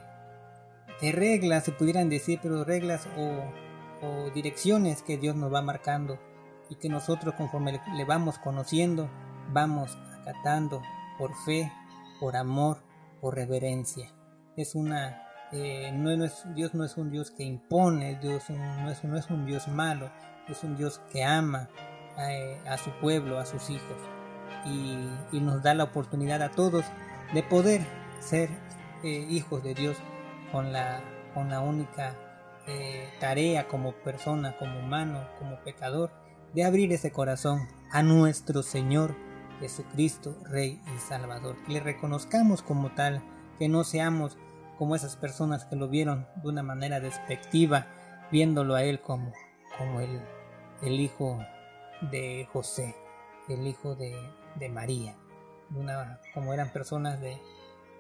de, 1.02 1.12
reglas, 1.12 1.64
se 1.64 1.72
pudieran 1.72 2.10
decir, 2.10 2.40
pero 2.42 2.64
reglas 2.64 3.08
o, 3.18 4.06
o 4.06 4.30
direcciones 4.32 5.02
que 5.02 5.18
Dios 5.18 5.36
nos 5.36 5.54
va 5.54 5.62
marcando 5.62 6.20
y 6.70 6.76
que 6.76 6.90
nosotros 6.90 7.36
conforme 7.36 7.80
le 7.96 8.06
vamos 8.06 8.38
conociendo, 8.40 9.10
vamos 9.52 9.98
acatando 10.22 10.82
por 11.18 11.36
fe, 11.46 11.72
por 12.22 12.38
amor, 12.38 12.78
por 13.20 13.36
reverencia. 13.36 14.14
Es 14.56 14.76
una 14.76 15.28
eh, 15.52 15.92
no, 15.94 16.12
es, 16.24 16.46
Dios 16.56 16.74
no 16.74 16.86
es 16.86 16.96
un 16.96 17.12
Dios 17.12 17.30
que 17.32 17.44
impone, 17.44 18.18
Dios 18.22 18.50
no, 18.50 18.90
es, 18.90 19.04
no 19.04 19.18
es 19.18 19.30
un 19.30 19.46
Dios 19.46 19.68
malo, 19.68 20.10
es 20.48 20.64
un 20.64 20.78
Dios 20.78 21.02
que 21.12 21.26
ama 21.26 21.68
a, 22.66 22.78
su 22.78 22.92
pueblo, 23.02 23.38
a 23.38 23.46
sus 23.46 23.70
hijos, 23.70 23.98
y, 24.66 25.40
nos 25.40 25.62
da 25.62 25.74
la 25.74 25.86
oportunidad 25.86 26.42
a 26.42 26.52
todos 26.52 26.86
de 27.34 27.44
poder 27.44 27.82
ser 28.20 28.50
eh, 29.04 29.26
hijos 29.30 29.64
de 29.64 29.74
Dios 29.74 29.98
con 30.52 30.72
la, 30.72 31.02
con 31.34 31.50
la 31.50 31.60
única 31.60 32.16
eh, 32.68 33.10
tarea 33.20 33.68
como 33.68 33.92
persona, 33.92 34.56
como 34.58 34.80
humano, 34.80 35.28
como 35.38 35.60
pecador, 35.64 36.12
de 36.54 36.64
abrir 36.64 36.94
ese 36.94 37.12
corazón 37.12 37.68
a 37.92 38.04
nuestro 38.04 38.64
Señor 38.64 39.16
Jesucristo, 39.62 40.36
Rey 40.44 40.82
y 40.94 41.00
Salvador. 41.00 41.56
Que 41.66 41.74
le 41.74 41.80
reconozcamos 41.80 42.62
como 42.62 42.92
tal, 42.92 43.24
que 43.58 43.70
no 43.70 43.86
seamos 43.86 44.38
como 44.78 44.96
esas 44.96 45.16
personas 45.16 45.64
que 45.66 45.78
lo 45.78 45.88
vieron 45.88 46.28
de 46.44 46.50
una 46.50 46.64
manera 46.64 47.00
despectiva, 47.00 47.88
viéndolo 48.32 48.76
a 48.76 48.84
él 48.84 49.00
como, 49.00 49.32
como 49.78 50.02
el, 50.02 50.20
el 50.82 51.00
hijo 51.00 51.40
de 52.12 52.48
José, 52.52 52.96
el 53.48 53.66
hijo 53.68 53.96
de, 53.96 54.16
de 54.56 54.70
María, 54.70 55.16
como 56.34 56.54
eran 56.54 56.74
personas 56.74 57.22
de, 57.22 57.40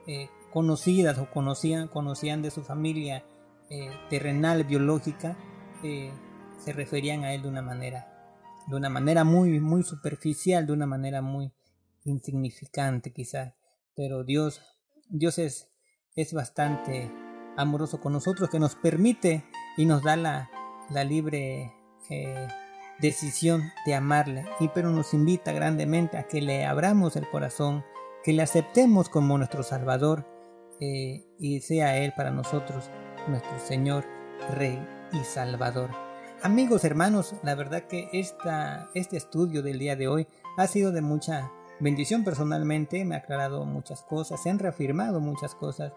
eh, 0.07 0.29
conocidas 0.51 1.17
o 1.19 1.29
conocían, 1.29 1.87
conocían 1.87 2.41
de 2.41 2.51
su 2.51 2.63
familia 2.63 3.23
eh, 3.69 3.91
terrenal, 4.09 4.63
biológica, 4.63 5.37
eh, 5.83 6.11
se 6.57 6.73
referían 6.73 7.23
a 7.23 7.33
él 7.33 7.43
de 7.43 7.47
una 7.47 7.61
manera, 7.61 8.10
de 8.67 8.75
una 8.75 8.89
manera 8.89 9.23
muy, 9.23 9.59
muy 9.59 9.83
superficial, 9.83 10.65
de 10.65 10.73
una 10.73 10.85
manera 10.85 11.21
muy 11.21 11.51
insignificante 12.03 13.11
quizás, 13.13 13.53
pero 13.95 14.23
Dios, 14.23 14.61
Dios 15.09 15.37
es 15.37 15.71
es 16.15 16.33
bastante 16.33 17.11
amoroso 17.57 17.99
con 18.01 18.13
nosotros, 18.13 18.49
que 18.49 18.59
nos 18.59 18.75
permite 18.75 19.45
y 19.77 19.85
nos 19.85 20.03
da 20.03 20.15
la, 20.15 20.49
la 20.89 21.03
libre 21.03 21.73
eh, 22.09 22.47
decisión 22.99 23.71
de 23.85 23.95
amarle, 23.95 24.45
y 24.59 24.67
pero 24.69 24.89
nos 24.89 25.13
invita 25.13 25.51
grandemente 25.51 26.17
a 26.17 26.27
que 26.27 26.41
le 26.41 26.65
abramos 26.65 27.15
el 27.15 27.29
corazón, 27.29 27.83
que 28.23 28.33
le 28.33 28.43
aceptemos 28.43 29.09
como 29.09 29.37
nuestro 29.37 29.63
Salvador 29.63 30.27
eh, 30.79 31.25
y 31.39 31.61
sea 31.61 31.97
Él 31.97 32.13
para 32.15 32.31
nosotros 32.31 32.89
nuestro 33.27 33.59
Señor, 33.59 34.05
Rey 34.49 34.79
y 35.13 35.23
Salvador. 35.23 36.10
Amigos, 36.43 36.85
hermanos, 36.85 37.35
la 37.43 37.53
verdad 37.53 37.83
que 37.83 38.09
este 38.13 39.15
estudio 39.15 39.61
del 39.61 39.77
día 39.77 39.95
de 39.95 40.07
hoy 40.07 40.27
ha 40.57 40.65
sido 40.65 40.91
de 40.91 41.01
mucha 41.01 41.51
bendición 41.79 42.23
personalmente, 42.23 43.05
me 43.05 43.13
ha 43.13 43.19
aclarado 43.19 43.63
muchas 43.63 44.01
cosas, 44.01 44.41
se 44.41 44.49
han 44.49 44.57
reafirmado 44.57 45.19
muchas 45.19 45.53
cosas 45.53 45.93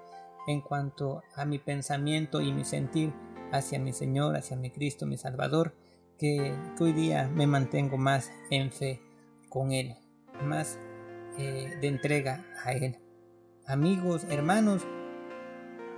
en 0.47 0.61
cuanto 0.61 1.23
a 1.35 1.47
mi 1.47 1.59
pensamiento 1.59 2.43
y 2.43 2.53
mi 2.53 2.67
sentir 2.67 3.15
hacia 3.53 3.79
mi 3.79 3.95
Señor, 3.95 4.37
hacia 4.37 4.55
mi 4.55 4.71
Cristo, 4.71 5.07
mi 5.07 5.17
Salvador, 5.17 5.75
que, 6.19 6.55
hoy 6.79 6.93
día 6.93 7.27
me 7.27 7.47
mantengo 7.47 7.97
más 7.97 8.31
en 8.51 8.71
fe 8.71 9.01
con 9.49 9.73
Él, 9.73 9.97
más 10.43 10.79
eh, 11.39 11.75
de 11.81 11.89
entrega 11.89 12.45
a 12.63 12.73
Él. 12.73 12.99
Amigos, 13.67 14.27
hermanos, 14.29 14.83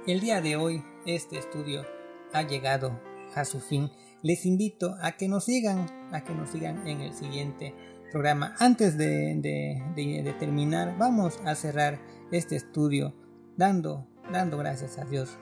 el 0.07 0.21
día 0.21 0.41
de 0.41 0.55
hoy 0.55 0.85
este 1.05 1.37
estudio 1.37 1.85
ha 2.33 2.43
llegado 2.43 2.97
a 3.35 3.45
su 3.45 3.61
fin. 3.61 3.91
Les 4.23 4.47
invito 4.47 4.97
a 5.03 5.13
que 5.13 5.29
nos 5.29 5.45
sigan, 5.45 5.87
a 6.13 6.23
que 6.23 6.35
nos 6.35 6.51
sigan 6.51 6.87
en 6.87 7.01
el 7.01 7.13
siguiente 7.13 7.75
programa. 8.11 8.55
Antes 8.59 8.97
de, 8.97 10.35
terminar, 10.39 10.97
vamos 10.99 11.39
a 11.45 11.55
cerrar 11.55 12.01
este 12.33 12.57
estudio 12.57 13.15
dando, 13.57 14.07
dando 14.33 14.59
gracias 14.59 14.99
a 14.99 15.05
Dios. 15.05 15.37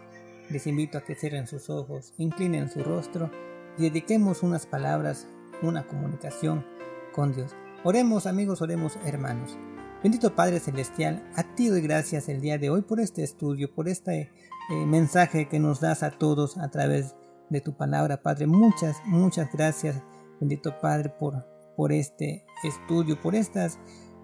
Les 0.50 0.66
invito 0.66 0.98
a 0.98 1.02
que 1.02 1.14
cierren 1.14 1.46
sus 1.46 1.70
ojos, 1.70 2.12
inclinen 2.18 2.68
su 2.68 2.82
rostro 2.82 3.30
y 3.78 3.82
dediquemos 3.82 4.42
unas 4.42 4.66
palabras, 4.66 5.26
una 5.62 5.86
comunicación 5.86 6.66
con 7.12 7.32
Dios. 7.32 7.54
Oremos 7.84 8.26
amigos, 8.26 8.60
oremos 8.60 8.98
hermanos. 9.04 9.56
Bendito 10.02 10.34
Padre 10.34 10.60
Celestial, 10.60 11.22
a 11.34 11.54
ti 11.54 11.68
doy 11.68 11.80
gracias 11.80 12.28
el 12.28 12.42
día 12.42 12.58
de 12.58 12.68
hoy 12.68 12.82
por 12.82 13.00
este 13.00 13.22
estudio, 13.22 13.72
por 13.72 13.88
este 13.88 14.30
eh, 14.70 14.86
mensaje 14.86 15.48
que 15.48 15.58
nos 15.58 15.80
das 15.80 16.02
a 16.02 16.10
todos 16.10 16.58
a 16.58 16.70
través 16.70 17.14
de 17.54 17.60
tu 17.62 17.76
palabra, 17.76 18.22
Padre. 18.22 18.46
Muchas, 18.46 18.96
muchas 19.06 19.50
gracias, 19.52 20.02
bendito 20.40 20.78
Padre, 20.80 21.08
por 21.08 21.54
por 21.76 21.92
este 21.92 22.44
estudio, 22.62 23.20
por 23.20 23.34
estas 23.34 23.78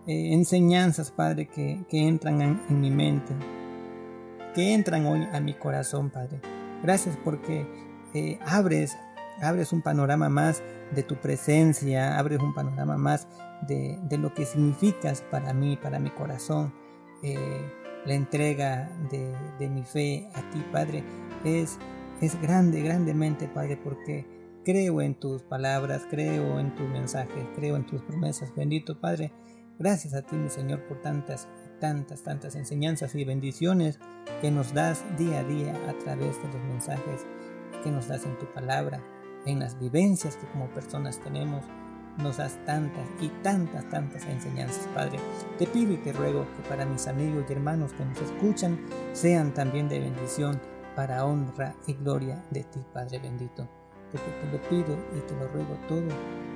eh, 0.06 0.32
enseñanzas, 0.32 1.10
Padre, 1.10 1.48
que, 1.48 1.84
entran 1.90 2.40
en, 2.40 2.80
mi 2.80 2.90
mente, 2.90 3.34
que 4.54 4.72
entran 4.72 5.06
hoy 5.06 5.26
a 5.32 5.40
mi 5.40 5.54
corazón, 5.54 6.10
Padre. 6.10 6.40
Gracias 6.82 7.16
porque 7.22 7.66
eh, 8.14 8.38
abres, 8.46 8.96
abres 9.40 9.72
un 9.72 9.82
panorama 9.82 10.28
más 10.28 10.62
de 10.94 11.02
tu 11.02 11.16
presencia, 11.16 12.18
abres 12.18 12.40
un 12.40 12.54
panorama 12.54 12.96
más 12.96 13.28
de, 13.66 13.98
lo 14.18 14.32
que 14.34 14.46
significas 14.46 15.22
para 15.22 15.52
mí, 15.52 15.76
para 15.76 15.98
mi 15.98 16.10
corazón. 16.10 16.74
Eh, 17.22 17.72
la 18.06 18.14
entrega 18.14 18.90
de, 19.10 19.34
de, 19.58 19.68
mi 19.68 19.82
fe 19.82 20.30
a 20.34 20.40
ti, 20.50 20.64
Padre, 20.72 21.04
es, 21.44 21.78
es 22.20 22.40
grande, 22.40 22.82
grandemente, 22.82 23.48
Padre, 23.48 23.76
porque 23.76 24.26
Creo 24.62 25.00
en 25.00 25.14
tus 25.14 25.40
palabras, 25.42 26.02
creo 26.10 26.60
en 26.60 26.74
tu 26.74 26.82
mensaje, 26.82 27.48
creo 27.56 27.76
en 27.76 27.86
tus 27.86 28.02
promesas. 28.02 28.54
Bendito 28.54 29.00
Padre, 29.00 29.32
gracias 29.78 30.12
a 30.12 30.20
ti, 30.20 30.36
mi 30.36 30.50
Señor, 30.50 30.86
por 30.86 31.00
tantas, 31.00 31.48
tantas, 31.80 32.22
tantas 32.22 32.54
enseñanzas 32.56 33.14
y 33.14 33.24
bendiciones 33.24 33.98
que 34.42 34.50
nos 34.50 34.74
das 34.74 35.02
día 35.16 35.40
a 35.40 35.44
día 35.44 35.74
a 35.88 35.94
través 35.94 36.36
de 36.42 36.48
los 36.48 36.62
mensajes 36.68 37.26
que 37.82 37.90
nos 37.90 38.08
das 38.08 38.26
en 38.26 38.38
tu 38.38 38.44
palabra, 38.52 39.02
en 39.46 39.60
las 39.60 39.80
vivencias 39.80 40.36
que 40.36 40.46
como 40.48 40.68
personas 40.68 41.18
tenemos. 41.20 41.64
Nos 42.18 42.36
das 42.36 42.58
tantas 42.66 43.08
y 43.18 43.28
tantas, 43.42 43.88
tantas 43.88 44.26
enseñanzas, 44.26 44.86
Padre. 44.94 45.18
Te 45.58 45.66
pido 45.66 45.94
y 45.94 45.96
te 45.96 46.12
ruego 46.12 46.44
que 46.54 46.68
para 46.68 46.84
mis 46.84 47.06
amigos 47.06 47.46
y 47.48 47.52
hermanos 47.52 47.94
que 47.94 48.04
nos 48.04 48.20
escuchan 48.20 48.78
sean 49.14 49.54
también 49.54 49.88
de 49.88 50.00
bendición 50.00 50.60
para 50.94 51.24
honra 51.24 51.74
y 51.86 51.94
gloria 51.94 52.44
de 52.50 52.64
ti, 52.64 52.80
Padre 52.92 53.18
bendito 53.18 53.68
porque 54.12 54.30
te 54.30 54.52
lo 54.52 54.62
pido 54.68 54.98
y 55.16 55.20
te 55.20 55.34
lo 55.36 55.48
ruego 55.48 55.76
todo 55.88 56.08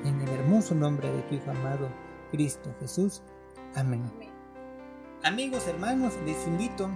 en 0.04 0.20
el 0.20 0.28
hermoso 0.28 0.74
nombre 0.74 1.10
de 1.10 1.22
tu 1.22 1.36
Hijo 1.36 1.50
amado, 1.50 1.88
Cristo 2.30 2.74
Jesús. 2.80 3.22
Amén. 3.74 4.02
Amigos, 5.22 5.66
hermanos, 5.66 6.12
les 6.26 6.46
invito 6.46 6.90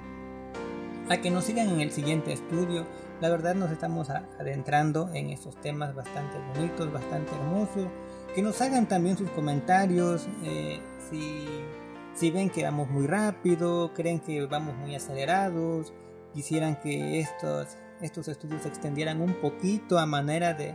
a 1.08 1.16
que 1.16 1.30
nos 1.30 1.44
sigan 1.44 1.68
en 1.68 1.80
el 1.80 1.90
siguiente 1.90 2.32
estudio. 2.32 2.86
La 3.20 3.30
verdad 3.30 3.54
nos 3.54 3.70
estamos 3.70 4.10
adentrando 4.10 5.10
en 5.14 5.30
estos 5.30 5.56
temas 5.60 5.94
bastante 5.94 6.36
bonitos, 6.54 6.92
bastante 6.92 7.34
hermosos. 7.34 7.86
Que 8.34 8.42
nos 8.42 8.60
hagan 8.60 8.86
también 8.86 9.16
sus 9.16 9.30
comentarios. 9.30 10.28
Eh, 10.44 10.80
si, 11.10 11.46
si 12.14 12.30
ven 12.30 12.50
que 12.50 12.62
vamos 12.62 12.90
muy 12.90 13.06
rápido, 13.06 13.92
creen 13.94 14.20
que 14.20 14.44
vamos 14.44 14.76
muy 14.76 14.94
acelerados, 14.94 15.94
quisieran 16.32 16.76
que 16.80 17.20
estos 17.20 17.76
estos 18.00 18.28
estudios 18.28 18.62
se 18.62 18.68
extendieran 18.68 19.20
un 19.20 19.34
poquito 19.34 19.98
a 19.98 20.06
manera 20.06 20.54
de, 20.54 20.74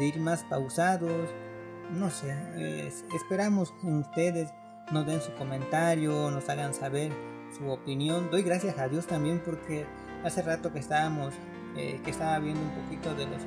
ir 0.00 0.18
más 0.18 0.44
pausados. 0.44 1.30
no 1.92 2.10
sé, 2.10 2.34
esperamos 3.14 3.72
que 3.80 3.86
ustedes 3.86 4.50
nos 4.92 5.06
den 5.06 5.20
su 5.20 5.32
comentario, 5.34 6.30
nos 6.30 6.48
hagan 6.48 6.74
saber 6.74 7.12
su 7.56 7.68
opinión. 7.68 8.28
Doy 8.30 8.42
gracias 8.42 8.78
a 8.78 8.88
Dios 8.88 9.06
también 9.06 9.40
porque 9.44 9.86
hace 10.24 10.42
rato 10.42 10.72
que 10.72 10.78
estábamos, 10.78 11.34
eh, 11.76 12.00
que 12.04 12.10
estaba 12.10 12.38
viendo 12.38 12.60
un 12.60 12.82
poquito 12.82 13.14
de 13.14 13.26
los, 13.26 13.42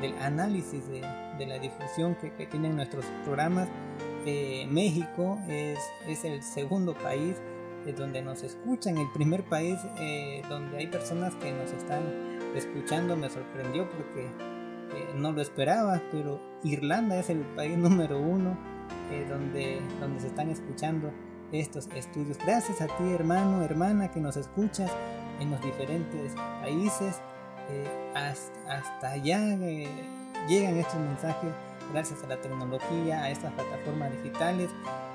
del 0.00 0.14
análisis 0.20 0.88
de, 0.88 1.00
la 1.46 1.58
difusión 1.58 2.14
que, 2.16 2.46
tienen 2.46 2.76
nuestros 2.76 3.04
programas. 3.24 3.68
Eh, 4.24 4.68
México 4.70 5.40
es, 5.48 5.80
es, 6.06 6.24
el 6.24 6.44
segundo 6.44 6.94
país 6.94 7.34
donde 7.90 8.22
nos 8.22 8.44
escuchan, 8.44 8.98
el 8.98 9.10
primer 9.12 9.42
país 9.42 9.78
eh, 9.98 10.42
donde 10.48 10.78
hay 10.78 10.86
personas 10.86 11.34
que 11.36 11.50
nos 11.50 11.72
están 11.72 12.02
escuchando. 12.54 13.16
Me 13.16 13.28
sorprendió 13.28 13.90
porque 13.90 14.28
no 15.16 15.32
lo 15.32 15.42
esperaba, 15.42 16.00
pero 16.12 16.40
Irlanda 16.62 17.18
es 17.18 17.30
el 17.30 17.40
país 17.56 17.76
número 17.78 18.20
uno 18.20 18.56
donde, 19.28 19.80
donde 20.00 20.20
se 20.20 20.28
están 20.28 20.50
escuchando 20.50 21.12
estos 21.52 21.88
estudios. 21.94 22.38
Gracias 22.38 22.80
a 22.80 22.86
ti 22.86 23.12
hermano, 23.12 23.62
hermana 23.62 24.10
que 24.10 24.20
nos 24.20 24.36
escuchas 24.36 24.90
en 25.40 25.50
los 25.50 25.60
diferentes 25.62 26.32
países. 26.60 27.20
Eh, 27.70 28.12
hasta, 28.14 29.10
allá 29.10 29.54
eh, 29.54 29.88
llegan 30.48 30.76
estos 30.76 31.00
mensajes 31.00 31.52
gracias 31.92 32.22
a 32.24 32.26
la 32.26 32.40
tecnología, 32.40 33.22
a 33.22 33.30
estas 33.30 33.52
plataformas 33.52 34.10
digitales. 34.12 34.70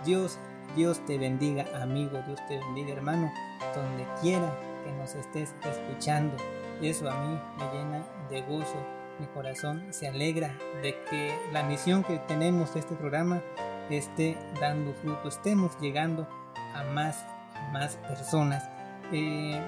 Dios, 0.06 0.38
Dios 0.76 1.04
te 1.06 1.18
bendiga 1.18 1.66
amigo, 1.82 2.22
Dios 2.26 2.40
te 2.48 2.60
bendiga 2.60 2.94
hermano, 2.94 3.32
donde 3.76 4.06
quiera 4.22 4.54
que 4.84 4.92
nos 4.94 5.16
estés 5.16 5.56
escuchando. 5.64 6.36
Eso 6.82 7.10
a 7.10 7.16
mí 7.16 7.40
me 7.58 7.78
llena 7.78 8.06
de 8.30 8.42
gozo. 8.42 8.78
Mi 9.20 9.26
corazón 9.28 9.84
se 9.90 10.08
alegra 10.08 10.56
de 10.84 10.96
que 11.10 11.36
la 11.52 11.64
misión 11.64 12.04
que 12.04 12.20
tenemos 12.20 12.74
de 12.76 12.82
este 12.82 12.96
programa 12.96 13.42
esté 13.90 14.38
dando 14.60 14.94
fruto, 14.94 15.30
estemos 15.30 15.78
llegando 15.80 16.28
a 16.76 16.84
más, 16.94 17.26
más 17.72 17.96
personas. 17.98 18.70
Eh, 19.12 19.60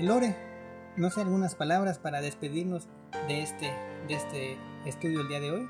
Lore, 0.00 0.34
no 0.96 1.10
sé 1.10 1.20
algunas 1.20 1.54
palabras 1.54 1.98
para 1.98 2.20
despedirnos 2.20 2.88
de 3.28 3.42
este, 3.42 3.72
de 4.08 4.14
este 4.14 4.58
estudio 4.86 5.20
el 5.20 5.28
día 5.28 5.40
de 5.40 5.50
hoy. 5.50 5.68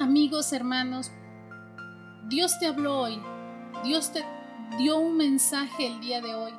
Amigos, 0.00 0.52
hermanos, 0.52 1.12
Dios 2.28 2.58
te 2.58 2.66
habló 2.66 3.00
hoy, 3.00 3.20
Dios 3.84 4.12
te 4.12 4.24
dio 4.78 4.96
un 4.96 5.16
mensaje 5.16 5.88
el 5.88 6.00
día 6.00 6.20
de 6.20 6.34
hoy. 6.34 6.52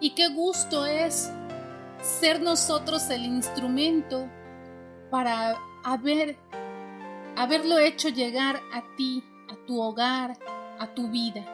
Y 0.00 0.10
qué 0.10 0.28
gusto 0.28 0.84
es 0.84 1.30
ser 2.00 2.42
nosotros 2.42 3.08
el 3.10 3.24
instrumento 3.24 4.28
para 5.10 5.56
haber 5.84 6.36
haberlo 7.36 7.78
hecho 7.78 8.08
llegar 8.08 8.60
a 8.74 8.82
ti, 8.96 9.22
a 9.48 9.66
tu 9.66 9.80
hogar, 9.80 10.36
a 10.78 10.94
tu 10.94 11.08
vida. 11.08 11.46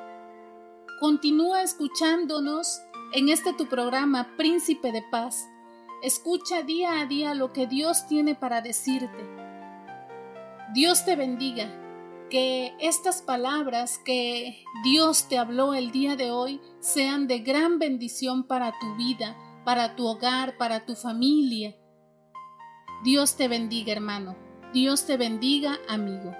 Continúa 1.00 1.62
escuchándonos 1.62 2.80
en 3.12 3.28
este 3.28 3.52
tu 3.52 3.68
programa 3.68 4.36
Príncipe 4.36 4.90
de 4.90 5.02
Paz. 5.10 5.46
Escucha 6.02 6.62
día 6.62 7.00
a 7.00 7.06
día 7.06 7.34
lo 7.34 7.52
que 7.52 7.66
Dios 7.66 8.06
tiene 8.06 8.34
para 8.34 8.62
decirte. 8.62 9.28
Dios 10.72 11.04
te 11.04 11.14
bendiga. 11.14 11.68
Que 12.30 12.74
estas 12.78 13.22
palabras 13.22 13.98
que 14.04 14.62
Dios 14.84 15.28
te 15.28 15.38
habló 15.38 15.74
el 15.74 15.92
día 15.92 16.14
de 16.14 16.30
hoy 16.30 16.60
sean 16.80 17.26
de 17.26 17.38
gran 17.38 17.78
bendición 17.78 18.46
para 18.46 18.72
tu 18.78 18.96
vida, 18.96 19.36
para 19.64 19.96
tu 19.96 20.06
hogar, 20.06 20.58
para 20.58 20.84
tu 20.84 20.94
familia. 20.94 21.74
Dios 23.02 23.36
te 23.36 23.48
bendiga, 23.48 23.92
hermano. 23.92 24.36
Dios 24.74 25.06
te 25.06 25.16
bendiga, 25.16 25.78
amigo. 25.88 26.36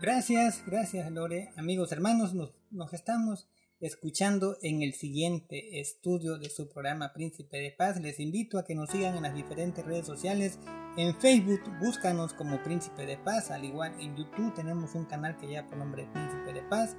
Gracias, 0.00 0.64
gracias 0.66 1.10
Lore. 1.10 1.50
Amigos, 1.56 1.92
hermanos, 1.92 2.34
nos, 2.34 2.52
nos, 2.70 2.92
estamos 2.92 3.48
escuchando 3.80 4.56
en 4.62 4.82
el 4.82 4.94
siguiente 4.94 5.80
estudio 5.80 6.38
de 6.38 6.50
su 6.50 6.68
programa 6.68 7.12
Príncipe 7.12 7.58
de 7.58 7.70
Paz. 7.70 8.00
Les 8.00 8.20
invito 8.20 8.58
a 8.58 8.64
que 8.64 8.74
nos 8.74 8.90
sigan 8.90 9.16
en 9.16 9.22
las 9.22 9.34
diferentes 9.34 9.84
redes 9.84 10.06
sociales. 10.06 10.58
En 10.96 11.14
Facebook, 11.20 11.60
búscanos 11.80 12.32
como 12.34 12.62
Príncipe 12.62 13.06
de 13.06 13.16
Paz. 13.18 13.50
Al 13.50 13.64
igual 13.64 13.94
en 14.00 14.16
YouTube 14.16 14.54
tenemos 14.54 14.94
un 14.94 15.04
canal 15.04 15.36
que 15.36 15.46
lleva 15.46 15.68
por 15.68 15.78
nombre 15.78 16.08
Príncipe 16.12 16.52
de 16.52 16.62
Paz. 16.62 16.96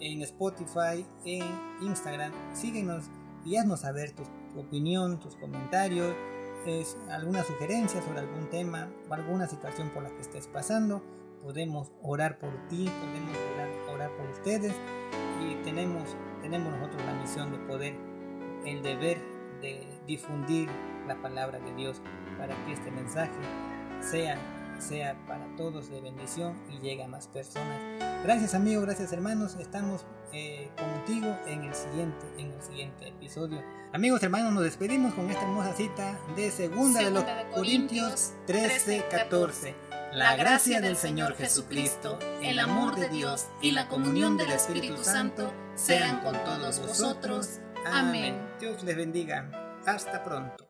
En 0.00 0.22
Spotify, 0.22 1.06
en 1.24 1.44
Instagram, 1.82 2.32
síguenos 2.54 3.04
y 3.44 3.56
haznos 3.56 3.80
saber 3.80 4.12
tu 4.12 4.24
opinión, 4.58 5.20
tus 5.20 5.36
comentarios 5.36 6.14
alguna 7.10 7.44
sugerencia 7.44 8.02
sobre 8.02 8.20
algún 8.20 8.48
tema 8.50 8.90
o 9.08 9.14
alguna 9.14 9.46
situación 9.46 9.90
por 9.90 10.02
la 10.02 10.10
que 10.10 10.20
estés 10.20 10.48
pasando, 10.48 11.02
podemos 11.46 11.92
orar 12.02 12.40
por 12.40 12.50
ti, 12.66 12.90
podemos 12.90 13.36
orar, 13.94 14.10
por 14.16 14.28
ustedes 14.30 14.72
y 15.40 15.54
tenemos, 15.62 16.16
tenemos 16.42 16.72
nosotros 16.72 17.00
la 17.06 17.14
misión 17.14 17.52
de 17.52 17.58
poder, 17.58 17.94
el 18.64 18.82
deber 18.82 19.18
de 19.62 19.86
difundir 20.08 20.68
la 21.06 21.14
palabra 21.22 21.60
de 21.60 21.72
Dios 21.76 22.02
para 22.36 22.52
que 22.64 22.72
este 22.72 22.90
mensaje 22.90 23.30
sea, 24.00 24.36
sea 24.80 25.16
para 25.28 25.46
todos 25.56 25.88
de 25.88 26.00
bendición 26.00 26.56
y 26.68 26.80
llegue 26.80 27.04
a 27.04 27.08
más 27.08 27.28
personas. 27.28 27.80
Gracias 28.24 28.52
amigos, 28.56 28.84
gracias 28.84 29.12
hermanos, 29.12 29.54
estamos 29.60 30.04
eh, 30.32 30.68
contigo 30.76 31.32
en 31.46 31.62
el 31.62 31.74
siguiente, 31.76 32.26
en 32.38 32.50
el 32.50 32.60
siguiente 32.60 33.08
episodio. 33.08 33.62
Amigos 33.92 34.20
hermanos, 34.24 34.52
nos 34.52 34.64
despedimos 34.64 35.14
con 35.14 35.30
esta 35.30 35.42
hermosa 35.42 35.72
cita 35.74 36.18
de 36.34 36.50
segunda, 36.50 37.04
de, 37.04 37.10
los 37.12 37.24
Corintios 37.54 38.32
13, 38.46 39.04
14. 39.08 39.85
La 40.16 40.34
gracia 40.34 40.80
del 40.80 40.96
Señor 40.96 41.36
Jesucristo, 41.36 42.18
el 42.40 42.58
amor 42.58 42.96
de 42.96 43.10
Dios 43.10 43.48
y 43.60 43.72
la 43.72 43.86
comunión 43.86 44.38
del 44.38 44.50
Espíritu 44.50 44.96
Santo 45.04 45.52
sean 45.74 46.22
con 46.22 46.42
todos 46.42 46.80
vosotros. 46.80 47.60
Amén. 47.84 48.40
Dios 48.58 48.82
les 48.82 48.96
bendiga. 48.96 49.50
Hasta 49.84 50.24
pronto. 50.24 50.66